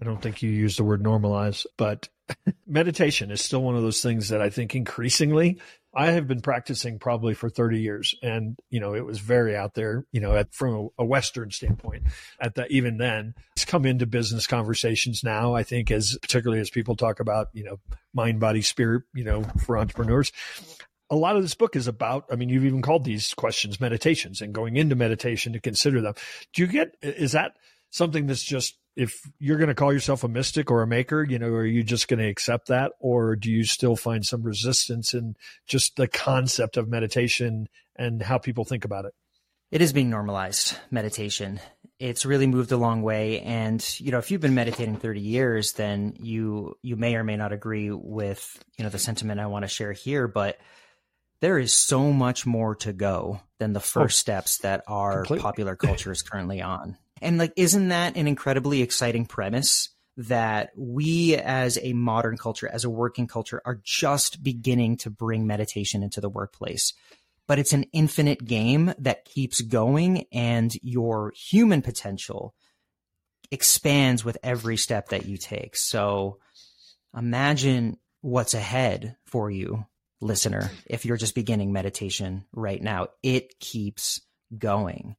I 0.00 0.04
don't 0.04 0.20
think 0.20 0.42
you 0.42 0.50
used 0.50 0.78
the 0.78 0.84
word 0.84 1.02
normalize, 1.02 1.66
but 1.76 2.08
meditation 2.66 3.30
is 3.30 3.40
still 3.40 3.62
one 3.62 3.76
of 3.76 3.82
those 3.82 4.02
things 4.02 4.28
that 4.28 4.40
I 4.40 4.50
think 4.50 4.74
increasingly 4.74 5.58
I 5.96 6.10
have 6.10 6.28
been 6.28 6.42
practicing 6.42 6.98
probably 6.98 7.32
for 7.32 7.48
30 7.48 7.80
years. 7.80 8.14
And, 8.22 8.58
you 8.68 8.80
know, 8.80 8.94
it 8.94 9.04
was 9.04 9.18
very 9.18 9.56
out 9.56 9.72
there, 9.72 10.04
you 10.12 10.20
know, 10.20 10.36
at, 10.36 10.52
from 10.52 10.74
a, 10.98 11.02
a 11.02 11.04
Western 11.06 11.50
standpoint 11.50 12.02
at 12.38 12.56
that, 12.56 12.70
even 12.70 12.98
then 12.98 13.34
it's 13.56 13.64
come 13.64 13.86
into 13.86 14.04
business 14.04 14.46
conversations 14.46 15.24
now. 15.24 15.54
I 15.54 15.62
think 15.62 15.90
as 15.90 16.18
particularly 16.20 16.60
as 16.60 16.68
people 16.68 16.96
talk 16.96 17.18
about, 17.18 17.48
you 17.54 17.64
know, 17.64 17.80
mind, 18.12 18.40
body, 18.40 18.60
spirit, 18.60 19.04
you 19.14 19.24
know, 19.24 19.42
for 19.64 19.78
entrepreneurs, 19.78 20.32
a 21.10 21.16
lot 21.16 21.36
of 21.36 21.42
this 21.42 21.54
book 21.54 21.76
is 21.76 21.86
about, 21.86 22.24
I 22.30 22.36
mean, 22.36 22.48
you've 22.48 22.64
even 22.64 22.82
called 22.82 23.04
these 23.04 23.32
questions 23.34 23.80
meditations 23.80 24.40
and 24.40 24.52
going 24.52 24.76
into 24.76 24.96
meditation 24.96 25.52
to 25.52 25.60
consider 25.60 26.00
them. 26.00 26.14
Do 26.52 26.62
you 26.62 26.68
get, 26.68 26.96
is 27.02 27.32
that 27.32 27.52
something 27.90 28.26
that's 28.26 28.42
just 28.42 28.76
if 28.96 29.20
you're 29.38 29.58
going 29.58 29.68
to 29.68 29.74
call 29.74 29.92
yourself 29.92 30.24
a 30.24 30.28
mystic 30.28 30.70
or 30.70 30.82
a 30.82 30.86
maker, 30.86 31.22
you 31.22 31.38
know, 31.38 31.48
are 31.48 31.66
you 31.66 31.82
just 31.82 32.08
going 32.08 32.18
to 32.18 32.28
accept 32.28 32.68
that? 32.68 32.92
Or 32.98 33.36
do 33.36 33.50
you 33.50 33.62
still 33.64 33.94
find 33.94 34.24
some 34.24 34.42
resistance 34.42 35.12
in 35.12 35.36
just 35.66 35.96
the 35.96 36.08
concept 36.08 36.78
of 36.78 36.88
meditation 36.88 37.68
and 37.94 38.22
how 38.22 38.38
people 38.38 38.64
think 38.64 38.84
about 38.86 39.04
it? 39.04 39.12
It 39.70 39.82
is 39.82 39.92
being 39.92 40.08
normalized, 40.08 40.76
meditation. 40.90 41.60
It's 41.98 42.24
really 42.24 42.46
moved 42.46 42.72
a 42.72 42.76
long 42.76 43.02
way. 43.02 43.40
And, 43.40 43.84
you 44.00 44.12
know, 44.12 44.18
if 44.18 44.30
you've 44.30 44.40
been 44.40 44.54
meditating 44.54 44.96
30 44.96 45.20
years, 45.20 45.72
then 45.72 46.14
you, 46.20 46.78
you 46.82 46.96
may 46.96 47.16
or 47.16 47.24
may 47.24 47.36
not 47.36 47.52
agree 47.52 47.90
with, 47.90 48.64
you 48.78 48.84
know, 48.84 48.90
the 48.90 48.98
sentiment 48.98 49.40
I 49.40 49.46
want 49.46 49.64
to 49.64 49.68
share 49.68 49.92
here, 49.92 50.28
but 50.28 50.58
there 51.40 51.58
is 51.58 51.72
so 51.72 52.12
much 52.12 52.46
more 52.46 52.74
to 52.76 52.92
go 52.92 53.40
than 53.58 53.72
the 53.72 53.80
oh, 53.80 53.82
first 53.82 54.16
oh, 54.16 54.20
steps 54.20 54.58
that 54.58 54.82
our 54.86 55.18
completely. 55.18 55.42
popular 55.42 55.76
culture 55.76 56.12
is 56.12 56.22
currently 56.22 56.62
on. 56.62 56.96
And 57.22 57.38
like, 57.38 57.52
isn't 57.56 57.88
that 57.88 58.16
an 58.16 58.26
incredibly 58.26 58.82
exciting 58.82 59.26
premise? 59.26 59.90
That 60.18 60.70
we 60.74 61.36
as 61.36 61.78
a 61.82 61.92
modern 61.92 62.38
culture, 62.38 62.66
as 62.66 62.84
a 62.84 62.90
working 62.90 63.26
culture, 63.26 63.60
are 63.66 63.80
just 63.84 64.42
beginning 64.42 64.96
to 64.98 65.10
bring 65.10 65.46
meditation 65.46 66.02
into 66.02 66.22
the 66.22 66.30
workplace. 66.30 66.94
But 67.46 67.58
it's 67.58 67.74
an 67.74 67.84
infinite 67.92 68.42
game 68.42 68.94
that 68.98 69.26
keeps 69.26 69.60
going, 69.60 70.24
and 70.32 70.74
your 70.82 71.34
human 71.36 71.82
potential 71.82 72.54
expands 73.50 74.24
with 74.24 74.38
every 74.42 74.78
step 74.78 75.10
that 75.10 75.26
you 75.26 75.36
take. 75.36 75.76
So 75.76 76.38
imagine 77.14 77.98
what's 78.22 78.54
ahead 78.54 79.16
for 79.26 79.50
you, 79.50 79.84
listener, 80.20 80.70
if 80.86 81.04
you're 81.04 81.16
just 81.16 81.34
beginning 81.34 81.72
meditation 81.72 82.44
right 82.52 82.82
now. 82.82 83.08
It 83.22 83.58
keeps 83.58 84.20
going. 84.56 85.16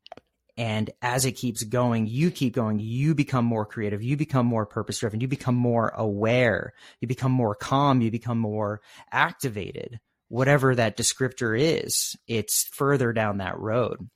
And 0.57 0.89
as 1.03 1.25
it 1.25 1.33
keeps 1.33 1.63
going, 1.63 2.07
you 2.07 2.31
keep 2.31 2.55
going, 2.55 2.79
you 2.79 3.13
become 3.13 3.45
more 3.45 3.65
creative, 3.65 4.01
you 4.01 4.17
become 4.17 4.47
more 4.47 4.65
purpose 4.65 4.97
driven, 4.97 5.21
you 5.21 5.27
become 5.27 5.55
more 5.55 5.89
aware, 5.89 6.73
you 6.99 7.07
become 7.07 7.31
more 7.31 7.53
calm, 7.53 8.01
you 8.01 8.09
become 8.09 8.39
more 8.39 8.81
activated. 9.11 9.99
Whatever 10.29 10.73
that 10.73 10.97
descriptor 10.97 11.57
is, 11.57 12.15
it's 12.27 12.63
further 12.73 13.13
down 13.13 13.37
that 13.37 13.59
road. 13.59 14.09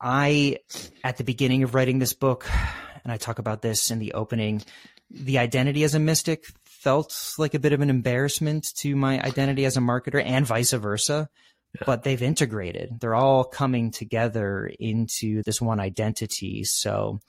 I, 0.00 0.58
at 1.04 1.16
the 1.16 1.24
beginning 1.24 1.62
of 1.62 1.74
writing 1.74 2.00
this 2.00 2.12
book, 2.12 2.50
and 3.04 3.12
I 3.12 3.16
talk 3.16 3.38
about 3.38 3.62
this 3.62 3.92
in 3.92 4.00
the 4.00 4.14
opening, 4.14 4.62
the 5.10 5.38
identity 5.38 5.84
as 5.84 5.94
a 5.94 6.00
mystic 6.00 6.44
felt 6.84 7.34
like 7.38 7.54
a 7.54 7.58
bit 7.58 7.72
of 7.72 7.80
an 7.80 7.90
embarrassment 7.90 8.68
to 8.76 8.94
my 8.94 9.20
identity 9.20 9.64
as 9.64 9.76
a 9.76 9.80
marketer 9.80 10.22
and 10.24 10.46
vice 10.46 10.72
versa 10.72 11.28
but 11.86 12.02
they've 12.02 12.22
integrated. 12.22 13.00
They're 13.00 13.14
all 13.14 13.44
coming 13.44 13.90
together 13.90 14.70
into 14.78 15.42
this 15.42 15.60
one 15.60 15.80
identity. 15.80 16.64
So 16.64 17.20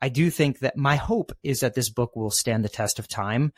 I 0.00 0.08
do 0.08 0.30
think 0.30 0.60
that 0.60 0.76
my 0.76 0.96
hope 0.96 1.32
is 1.42 1.60
that 1.60 1.74
this 1.74 1.90
book 1.90 2.16
will 2.16 2.30
stand 2.30 2.64
the 2.64 2.68
test 2.68 2.98
of 2.98 3.08
time, 3.08 3.52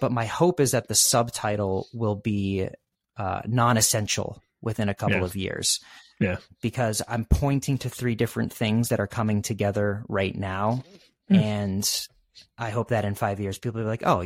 but 0.00 0.12
my 0.12 0.26
hope 0.26 0.60
is 0.60 0.72
that 0.72 0.88
the 0.88 0.94
subtitle 0.94 1.88
will 1.92 2.16
be 2.16 2.68
uh, 3.16 3.42
non 3.46 3.76
essential 3.76 4.42
within 4.62 4.88
a 4.88 4.94
couple 4.94 5.18
yeah. 5.18 5.24
of 5.24 5.36
years. 5.36 5.80
Yeah. 6.20 6.36
Because 6.62 7.02
I'm 7.08 7.24
pointing 7.24 7.78
to 7.78 7.88
three 7.88 8.14
different 8.14 8.52
things 8.52 8.90
that 8.90 9.00
are 9.00 9.06
coming 9.06 9.42
together 9.42 10.04
right 10.08 10.36
now. 10.36 10.84
Mm. 11.30 11.40
And 11.40 12.08
I 12.56 12.70
hope 12.70 12.88
that 12.88 13.04
in 13.04 13.14
five 13.14 13.40
years, 13.40 13.58
people 13.58 13.78
will 13.80 13.86
be 13.86 13.90
like, 13.90 14.06
oh, 14.06 14.24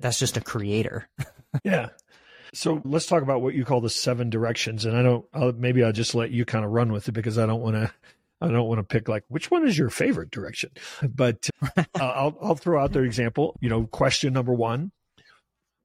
that's 0.00 0.18
just 0.18 0.36
a 0.36 0.40
creator. 0.40 1.08
yeah. 1.64 1.88
So 2.54 2.82
let's 2.84 3.06
talk 3.06 3.22
about 3.22 3.40
what 3.40 3.54
you 3.54 3.64
call 3.64 3.80
the 3.80 3.90
seven 3.90 4.30
directions. 4.30 4.84
And 4.84 4.96
I 4.96 5.02
don't, 5.02 5.24
I'll, 5.32 5.52
maybe 5.52 5.82
I'll 5.82 5.92
just 5.92 6.14
let 6.14 6.30
you 6.30 6.44
kind 6.44 6.64
of 6.64 6.70
run 6.70 6.92
with 6.92 7.08
it 7.08 7.12
because 7.12 7.38
I 7.38 7.46
don't 7.46 7.62
want 7.62 7.76
to, 7.76 7.90
I 8.40 8.48
don't 8.48 8.68
want 8.68 8.78
to 8.78 8.84
pick 8.84 9.08
like 9.08 9.24
which 9.28 9.50
one 9.50 9.66
is 9.66 9.78
your 9.78 9.88
favorite 9.88 10.30
direction, 10.30 10.70
but 11.02 11.48
uh, 11.76 11.84
I'll, 11.94 12.36
I'll 12.42 12.54
throw 12.54 12.82
out 12.82 12.92
their 12.92 13.04
example. 13.04 13.56
You 13.60 13.70
know, 13.70 13.86
question 13.86 14.32
number 14.32 14.52
one, 14.52 14.92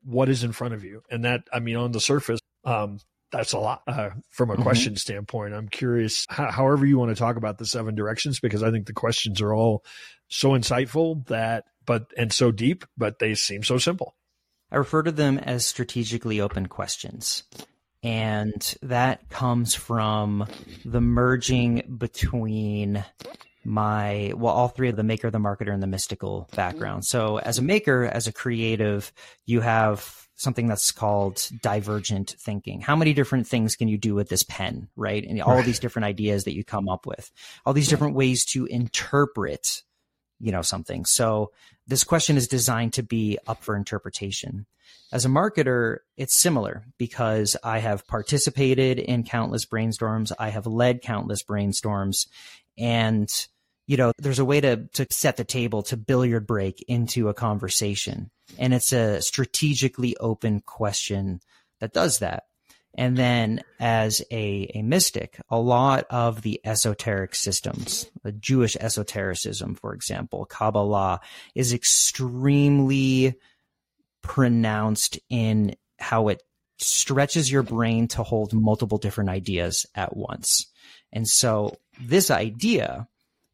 what 0.04 0.30
is 0.30 0.44
in 0.44 0.52
front 0.52 0.74
of 0.74 0.84
you? 0.84 1.04
And 1.10 1.24
that, 1.26 1.44
I 1.54 1.60
mean, 1.60 1.78
on 1.78 1.92
the 1.92 2.02
surface, 2.02 2.40
um, 2.66 3.00
that's 3.32 3.54
a 3.54 3.60
lot 3.60 3.82
uh, 3.88 4.10
from 4.30 4.50
a 4.50 4.54
mm-hmm. 4.54 4.64
question 4.64 4.96
standpoint. 4.96 5.54
I'm 5.54 5.68
curious, 5.68 6.26
how, 6.30 6.52
however 6.52 6.86
you 6.86 6.98
want 6.98 7.10
to 7.10 7.20
talk 7.20 7.36
about 7.36 7.58
the 7.58 7.66
seven 7.66 7.96
directions, 7.96 8.40
because 8.40 8.64
I 8.64 8.72
think 8.72 8.88
the 8.88 8.94
questions 8.94 9.42
are 9.42 9.54
all 9.54 9.84
so 10.28 10.52
insightful 10.52 11.26
that, 11.28 11.66
but 11.86 12.12
and 12.18 12.32
so 12.32 12.52
deep, 12.52 12.86
but 12.98 13.20
they 13.20 13.36
seem 13.36 13.64
so 13.64 13.78
simple. 13.78 14.16
I 14.72 14.78
refer 14.78 15.04
to 15.04 15.12
them 15.12 15.38
as 15.38 15.66
strategically 15.66 16.42
open 16.42 16.68
questions. 16.68 17.44
And 18.04 18.76
that 18.84 19.30
comes 19.30 19.74
from 19.74 20.48
the 20.86 21.02
merging 21.02 21.98
between 21.98 23.04
my, 23.64 24.34
well, 24.36 24.54
all 24.54 24.68
three 24.68 24.90
of 24.90 24.96
the 24.96 25.04
maker, 25.04 25.30
the 25.30 25.40
marketer, 25.40 25.74
and 25.74 25.82
the 25.82 25.88
mystical 25.88 26.48
background. 26.56 27.06
So, 27.06 27.38
as 27.40 27.58
a 27.58 27.64
maker, 27.64 28.06
as 28.06 28.28
a 28.28 28.34
creative, 28.34 29.12
you 29.46 29.62
have 29.62 30.27
something 30.38 30.68
that's 30.68 30.92
called 30.92 31.50
divergent 31.62 32.36
thinking. 32.40 32.80
How 32.80 32.96
many 32.96 33.14
different 33.14 33.48
things 33.48 33.76
can 33.76 33.88
you 33.88 33.98
do 33.98 34.16
with 34.16 34.30
this 34.30 34.44
pen, 34.44 34.88
right? 34.96 35.26
And 35.26 35.42
all 35.42 35.56
right. 35.56 35.66
these 35.66 35.80
different 35.80 36.06
ideas 36.06 36.46
that 36.46 36.56
you 36.56 36.64
come 36.64 36.88
up 36.88 37.06
with, 37.06 37.30
all 37.66 37.74
these 37.74 37.90
different 37.90 38.16
ways 38.16 38.46
to 38.46 38.66
interpret 38.66 39.84
you 40.40 40.52
know 40.52 40.62
something. 40.62 41.06
So 41.06 41.52
this 41.88 42.04
question 42.04 42.38
is 42.38 42.48
designed 42.48 42.94
to 42.94 43.04
be 43.04 43.38
up 43.48 43.64
for 43.64 43.76
interpretation. 43.76 44.66
As 45.12 45.26
a 45.26 45.30
marketer 45.30 46.00
it's 46.16 46.36
similar 46.36 46.86
because 46.98 47.56
i 47.64 47.80
have 47.80 48.08
participated 48.08 49.00
in 49.00 49.24
countless 49.24 49.66
brainstorms. 49.66 50.32
I 50.38 50.50
have 50.50 50.68
led 50.68 51.02
countless 51.02 51.44
brainstorms. 51.44 52.28
And 52.78 53.30
you 53.88 53.98
know 53.98 54.12
there's 54.18 54.40
a 54.40 54.46
way 54.46 54.62
to 54.62 54.88
to 54.94 55.08
set 55.10 55.38
the 55.38 55.44
table 55.44 55.82
to 55.84 55.98
billiard 55.98 56.46
break 56.46 56.84
into 56.88 57.30
a 57.30 57.34
conversation 57.34 58.30
and 58.58 58.74
it's 58.74 58.94
a 58.94 59.22
strategically 59.22 60.16
open 60.18 60.62
question 60.62 61.40
that 61.80 61.94
does 61.94 62.20
that 62.20 62.44
and 62.98 63.16
then 63.16 63.62
as 63.80 64.24
a, 64.32 64.72
a 64.74 64.82
mystic, 64.82 65.40
a 65.50 65.60
lot 65.60 66.06
of 66.10 66.42
the 66.42 66.60
esoteric 66.66 67.36
systems, 67.36 68.10
the 68.24 68.32
Jewish 68.32 68.76
esotericism, 68.76 69.76
for 69.76 69.94
example, 69.94 70.46
Kabbalah 70.46 71.22
is 71.54 71.74
extremely 71.74 73.36
pronounced 74.24 75.20
in 75.30 75.76
how 76.00 76.30
it 76.30 76.42
stretches 76.80 77.52
your 77.52 77.64
brain 77.64 78.08
to 78.08 78.24
hold 78.24 78.54
multiple 78.54 78.98
different 78.98 79.30
ideas 79.30 79.86
at 79.94 80.18
once. 80.18 80.66
And 81.14 81.28
so 81.28 81.78
this 82.02 82.32
idea 82.32 83.08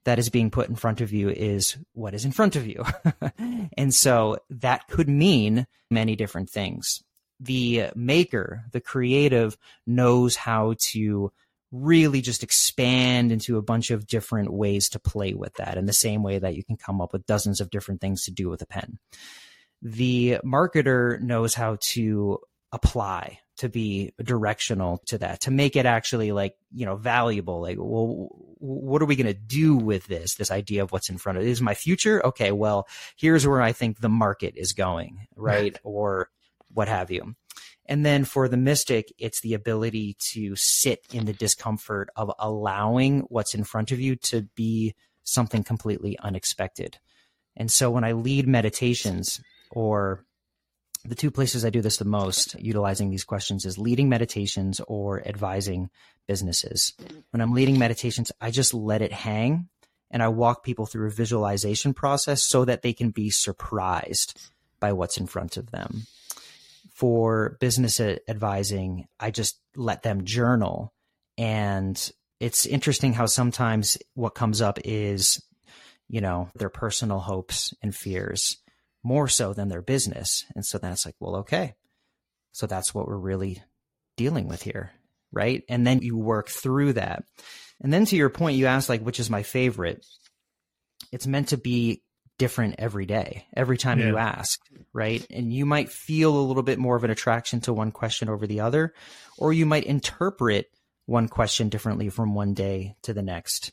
that 0.05 0.19
is 0.19 0.29
being 0.29 0.51
put 0.51 0.69
in 0.69 0.75
front 0.75 1.01
of 1.01 1.11
you 1.11 1.29
is 1.29 1.77
what 1.93 2.13
is 2.13 2.25
in 2.25 2.31
front 2.31 2.55
of 2.55 2.67
you. 2.67 2.83
and 3.77 3.93
so 3.93 4.37
that 4.49 4.87
could 4.87 5.09
mean 5.09 5.67
many 5.89 6.15
different 6.15 6.49
things. 6.49 7.03
The 7.39 7.87
maker, 7.95 8.65
the 8.71 8.81
creative 8.81 9.57
knows 9.87 10.35
how 10.35 10.75
to 10.91 11.31
really 11.71 12.21
just 12.21 12.43
expand 12.43 13.31
into 13.31 13.57
a 13.57 13.61
bunch 13.61 13.89
of 13.89 14.05
different 14.05 14.53
ways 14.53 14.89
to 14.89 14.99
play 14.99 15.33
with 15.33 15.53
that 15.55 15.77
in 15.77 15.85
the 15.85 15.93
same 15.93 16.21
way 16.21 16.37
that 16.37 16.55
you 16.55 16.63
can 16.63 16.77
come 16.77 17.01
up 17.01 17.11
with 17.11 17.25
dozens 17.25 17.59
of 17.59 17.71
different 17.71 17.99
things 17.99 18.25
to 18.25 18.31
do 18.31 18.49
with 18.49 18.61
a 18.61 18.65
pen. 18.65 18.99
The 19.81 20.37
marketer 20.45 21.19
knows 21.19 21.55
how 21.55 21.77
to 21.81 22.39
apply 22.71 23.39
to 23.57 23.69
be 23.69 24.13
directional 24.21 24.99
to 25.05 25.17
that 25.19 25.41
to 25.41 25.51
make 25.51 25.75
it 25.75 25.85
actually 25.85 26.31
like 26.31 26.55
you 26.73 26.85
know 26.85 26.95
valuable 26.95 27.61
like 27.61 27.77
well 27.79 28.29
what 28.63 29.01
are 29.01 29.05
we 29.05 29.17
going 29.17 29.27
to 29.27 29.33
do 29.33 29.75
with 29.75 30.07
this 30.07 30.35
this 30.35 30.49
idea 30.49 30.81
of 30.81 30.93
what's 30.93 31.09
in 31.09 31.17
front 31.17 31.37
of 31.37 31.43
it 31.43 31.49
is 31.49 31.61
my 31.61 31.73
future? 31.73 32.25
Okay 32.25 32.51
well 32.53 32.87
here's 33.17 33.45
where 33.45 33.61
i 33.61 33.73
think 33.73 33.99
the 33.99 34.09
market 34.09 34.53
is 34.55 34.71
going 34.71 35.27
right? 35.35 35.77
Or 35.83 36.29
what 36.73 36.87
have 36.87 37.11
you. 37.11 37.35
And 37.85 38.05
then 38.05 38.23
for 38.23 38.47
the 38.47 38.57
mystic 38.57 39.13
it's 39.17 39.41
the 39.41 39.53
ability 39.53 40.15
to 40.31 40.55
sit 40.55 41.05
in 41.11 41.25
the 41.25 41.33
discomfort 41.33 42.09
of 42.15 42.31
allowing 42.39 43.21
what's 43.27 43.53
in 43.53 43.65
front 43.65 43.91
of 43.91 43.99
you 43.99 44.15
to 44.15 44.43
be 44.55 44.95
something 45.23 45.63
completely 45.63 46.17
unexpected. 46.19 46.99
And 47.57 47.69
so 47.69 47.91
when 47.91 48.05
i 48.05 48.13
lead 48.13 48.47
meditations 48.47 49.41
or 49.71 50.23
the 51.05 51.15
two 51.15 51.31
places 51.31 51.65
I 51.65 51.69
do 51.69 51.81
this 51.81 51.97
the 51.97 52.05
most, 52.05 52.55
utilizing 52.59 53.09
these 53.09 53.25
questions, 53.25 53.65
is 53.65 53.77
leading 53.77 54.07
meditations 54.09 54.79
or 54.87 55.25
advising 55.27 55.89
businesses. 56.27 56.93
When 57.31 57.41
I'm 57.41 57.53
leading 57.53 57.77
meditations, 57.77 58.31
I 58.39 58.51
just 58.51 58.73
let 58.73 59.01
it 59.01 59.11
hang 59.11 59.67
and 60.11 60.23
I 60.23 60.29
walk 60.29 60.63
people 60.63 60.85
through 60.85 61.07
a 61.07 61.11
visualization 61.11 61.93
process 61.93 62.43
so 62.43 62.65
that 62.65 62.83
they 62.83 62.93
can 62.93 63.09
be 63.09 63.29
surprised 63.31 64.39
by 64.79 64.93
what's 64.93 65.17
in 65.17 65.27
front 65.27 65.57
of 65.57 65.71
them. 65.71 66.03
For 66.93 67.57
business 67.59 67.99
advising, 67.99 69.07
I 69.19 69.31
just 69.31 69.59
let 69.75 70.03
them 70.03 70.23
journal. 70.23 70.93
And 71.37 72.11
it's 72.39 72.65
interesting 72.65 73.13
how 73.13 73.25
sometimes 73.25 73.97
what 74.13 74.35
comes 74.35 74.61
up 74.61 74.79
is, 74.85 75.41
you 76.07 76.21
know, 76.21 76.49
their 76.55 76.69
personal 76.69 77.19
hopes 77.19 77.73
and 77.81 77.95
fears 77.95 78.57
more 79.03 79.27
so 79.27 79.53
than 79.53 79.67
their 79.67 79.81
business. 79.81 80.45
And 80.55 80.65
so 80.65 80.77
then 80.77 80.91
it's 80.91 81.05
like, 81.05 81.15
well, 81.19 81.37
okay. 81.37 81.75
So 82.51 82.67
that's 82.67 82.93
what 82.93 83.07
we're 83.07 83.17
really 83.17 83.61
dealing 84.17 84.47
with 84.47 84.63
here. 84.63 84.91
Right. 85.31 85.63
And 85.67 85.85
then 85.85 86.01
you 86.01 86.17
work 86.17 86.47
through 86.47 86.93
that. 86.93 87.23
And 87.81 87.91
then 87.91 88.05
to 88.05 88.15
your 88.15 88.29
point, 88.29 88.57
you 88.57 88.67
asked, 88.67 88.87
like, 88.87 89.01
which 89.01 89.19
is 89.19 89.29
my 89.29 89.43
favorite? 89.43 90.05
It's 91.11 91.27
meant 91.27 91.49
to 91.49 91.57
be 91.57 92.03
different 92.37 92.75
every 92.77 93.05
day, 93.05 93.45
every 93.55 93.77
time 93.77 93.99
yeah. 93.99 94.07
you 94.07 94.17
ask. 94.17 94.59
Right. 94.93 95.25
And 95.29 95.51
you 95.51 95.65
might 95.65 95.89
feel 95.89 96.35
a 96.35 96.41
little 96.41 96.63
bit 96.63 96.79
more 96.79 96.95
of 96.95 97.03
an 97.03 97.09
attraction 97.09 97.61
to 97.61 97.73
one 97.73 97.91
question 97.91 98.29
over 98.29 98.47
the 98.47 98.61
other, 98.61 98.93
or 99.37 99.51
you 99.53 99.65
might 99.65 99.85
interpret 99.85 100.67
one 101.05 101.27
question 101.27 101.69
differently 101.69 102.09
from 102.09 102.33
one 102.33 102.53
day 102.53 102.95
to 103.03 103.13
the 103.13 103.21
next. 103.21 103.71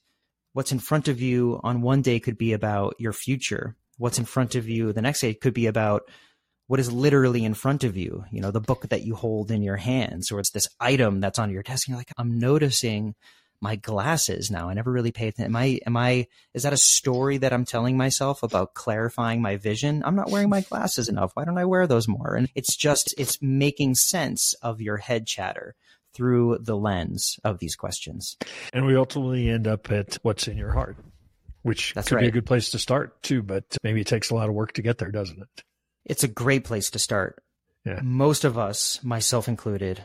What's 0.52 0.72
in 0.72 0.80
front 0.80 1.08
of 1.08 1.20
you 1.20 1.60
on 1.62 1.82
one 1.82 2.02
day 2.02 2.18
could 2.18 2.38
be 2.38 2.54
about 2.54 2.96
your 2.98 3.12
future 3.12 3.76
what's 4.00 4.18
in 4.18 4.24
front 4.24 4.54
of 4.54 4.68
you. 4.68 4.92
The 4.92 5.02
next 5.02 5.20
day 5.20 5.30
it 5.30 5.40
could 5.40 5.54
be 5.54 5.66
about 5.66 6.02
what 6.66 6.80
is 6.80 6.92
literally 6.92 7.44
in 7.44 7.52
front 7.52 7.82
of 7.82 7.96
you 7.96 8.24
you 8.30 8.40
know 8.40 8.52
the 8.52 8.60
book 8.60 8.88
that 8.90 9.02
you 9.02 9.16
hold 9.16 9.50
in 9.50 9.60
your 9.60 9.76
hands 9.76 10.30
or 10.30 10.38
it's 10.38 10.52
this 10.52 10.68
item 10.78 11.18
that's 11.18 11.40
on 11.40 11.50
your 11.50 11.64
desk 11.64 11.88
and 11.88 11.94
you're 11.94 11.98
like 11.98 12.12
i'm 12.16 12.38
noticing 12.38 13.16
my 13.60 13.76
glasses 13.76 14.50
now. 14.50 14.68
I 14.68 14.74
never 14.74 14.90
really 14.90 15.12
paid 15.12 15.28
attention. 15.28 15.54
Am 15.54 15.56
i 15.56 15.80
am 15.86 15.96
i 15.96 16.26
is 16.54 16.62
that 16.62 16.72
a 16.72 16.78
story 16.78 17.38
that 17.38 17.52
i'm 17.52 17.64
telling 17.64 17.96
myself 17.96 18.42
about 18.42 18.74
clarifying 18.74 19.42
my 19.42 19.56
vision? 19.56 20.02
I'm 20.04 20.16
not 20.16 20.30
wearing 20.30 20.48
my 20.48 20.62
glasses 20.62 21.08
enough. 21.08 21.32
Why 21.34 21.44
don't 21.44 21.58
i 21.58 21.64
wear 21.64 21.86
those 21.86 22.08
more? 22.08 22.34
And 22.34 22.48
it's 22.54 22.76
just 22.76 23.14
it's 23.18 23.40
making 23.42 23.94
sense 23.96 24.54
of 24.62 24.80
your 24.80 24.96
head 24.96 25.26
chatter 25.26 25.74
through 26.12 26.58
the 26.60 26.76
lens 26.76 27.38
of 27.44 27.58
these 27.58 27.76
questions. 27.76 28.36
And 28.72 28.86
we 28.86 28.96
ultimately 28.96 29.48
end 29.48 29.66
up 29.66 29.90
at 29.92 30.14
what's 30.22 30.48
in 30.48 30.56
your 30.56 30.72
heart 30.72 30.96
which 31.62 31.94
That's 31.94 32.08
could 32.08 32.16
right. 32.16 32.22
be 32.22 32.28
a 32.28 32.32
good 32.32 32.46
place 32.46 32.70
to 32.70 32.78
start 32.78 33.22
too, 33.22 33.42
but 33.42 33.64
maybe 33.82 34.00
it 34.00 34.06
takes 34.06 34.30
a 34.30 34.34
lot 34.34 34.48
of 34.48 34.54
work 34.54 34.72
to 34.72 34.82
get 34.82 34.98
there, 34.98 35.10
doesn't 35.10 35.40
it? 35.40 35.64
It's 36.04 36.24
a 36.24 36.28
great 36.28 36.64
place 36.64 36.90
to 36.90 36.98
start. 36.98 37.42
Yeah. 37.84 38.00
Most 38.02 38.44
of 38.44 38.58
us, 38.58 39.02
myself 39.02 39.48
included, 39.48 40.04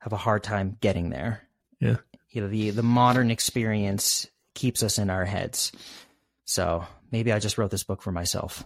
have 0.00 0.12
a 0.12 0.16
hard 0.18 0.42
time 0.42 0.76
getting 0.80 1.10
there. 1.10 1.42
Yeah. 1.80 1.96
You 2.30 2.42
know, 2.42 2.48
the 2.48 2.70
the 2.70 2.82
modern 2.82 3.30
experience 3.30 4.26
keeps 4.54 4.82
us 4.82 4.98
in 4.98 5.10
our 5.10 5.24
heads. 5.24 5.72
So 6.44 6.86
maybe 7.10 7.32
I 7.32 7.38
just 7.38 7.58
wrote 7.58 7.70
this 7.70 7.84
book 7.84 8.02
for 8.02 8.12
myself. 8.12 8.64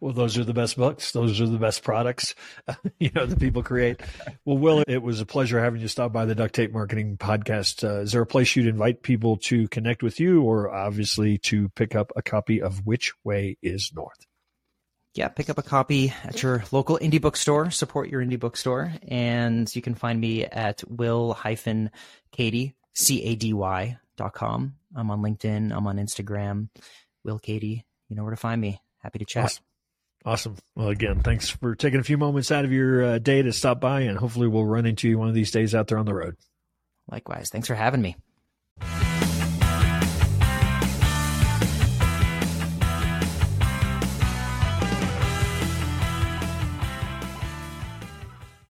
Well, 0.00 0.14
those 0.14 0.38
are 0.38 0.44
the 0.44 0.54
best 0.54 0.76
books. 0.76 1.12
Those 1.12 1.40
are 1.40 1.46
the 1.46 1.58
best 1.58 1.82
products, 1.82 2.34
you 2.98 3.10
know, 3.14 3.26
that 3.26 3.38
people 3.38 3.62
create. 3.62 4.00
Well, 4.44 4.56
Will, 4.56 4.82
it 4.86 5.02
was 5.02 5.20
a 5.20 5.26
pleasure 5.26 5.60
having 5.60 5.80
you 5.80 5.88
stop 5.88 6.12
by 6.12 6.24
the 6.24 6.34
Duct 6.34 6.54
Tape 6.54 6.72
Marketing 6.72 7.16
Podcast. 7.18 7.84
Uh, 7.84 8.00
is 8.00 8.12
there 8.12 8.22
a 8.22 8.26
place 8.26 8.56
you'd 8.56 8.66
invite 8.66 9.02
people 9.02 9.36
to 9.38 9.68
connect 9.68 10.02
with 10.02 10.18
you, 10.18 10.42
or 10.42 10.72
obviously 10.74 11.38
to 11.38 11.68
pick 11.70 11.94
up 11.94 12.10
a 12.16 12.22
copy 12.22 12.62
of 12.62 12.86
Which 12.86 13.12
Way 13.24 13.58
Is 13.62 13.92
North? 13.94 14.26
Yeah, 15.14 15.28
pick 15.28 15.48
up 15.48 15.58
a 15.58 15.62
copy 15.62 16.12
at 16.24 16.42
your 16.42 16.64
local 16.72 16.98
indie 16.98 17.20
bookstore. 17.20 17.70
Support 17.70 18.10
your 18.10 18.22
indie 18.22 18.38
bookstore, 18.38 18.92
and 19.08 19.74
you 19.74 19.80
can 19.80 19.94
find 19.94 20.20
me 20.20 20.44
at 20.44 20.84
will-cady 20.88 22.74
c 22.92 23.22
a 23.22 23.34
d 23.34 23.52
y 23.52 23.98
dot 24.16 24.32
com. 24.32 24.74
I'm 24.94 25.10
on 25.10 25.22
LinkedIn. 25.22 25.74
I'm 25.74 25.86
on 25.86 25.96
Instagram. 25.96 26.68
Will 27.24 27.38
Cady. 27.38 27.84
You 28.08 28.16
know 28.16 28.22
where 28.22 28.30
to 28.30 28.36
find 28.36 28.60
me. 28.60 28.80
Happy 29.06 29.20
to 29.20 29.24
chat. 29.24 29.44
Awesome. 29.44 29.64
Awesome. 30.24 30.56
Well, 30.74 30.88
again, 30.88 31.20
thanks 31.22 31.48
for 31.48 31.76
taking 31.76 32.00
a 32.00 32.02
few 32.02 32.18
moments 32.18 32.50
out 32.50 32.64
of 32.64 32.72
your 32.72 33.04
uh, 33.04 33.18
day 33.18 33.40
to 33.40 33.52
stop 33.52 33.80
by, 33.80 34.00
and 34.00 34.18
hopefully 34.18 34.48
we'll 34.48 34.64
run 34.64 34.84
into 34.84 35.08
you 35.08 35.16
one 35.16 35.28
of 35.28 35.34
these 35.34 35.52
days 35.52 35.76
out 35.76 35.86
there 35.86 35.96
on 35.96 36.06
the 36.06 36.14
road. 36.14 36.34
Likewise. 37.08 37.48
Thanks 37.48 37.68
for 37.68 37.76
having 37.76 38.02
me. 38.02 38.16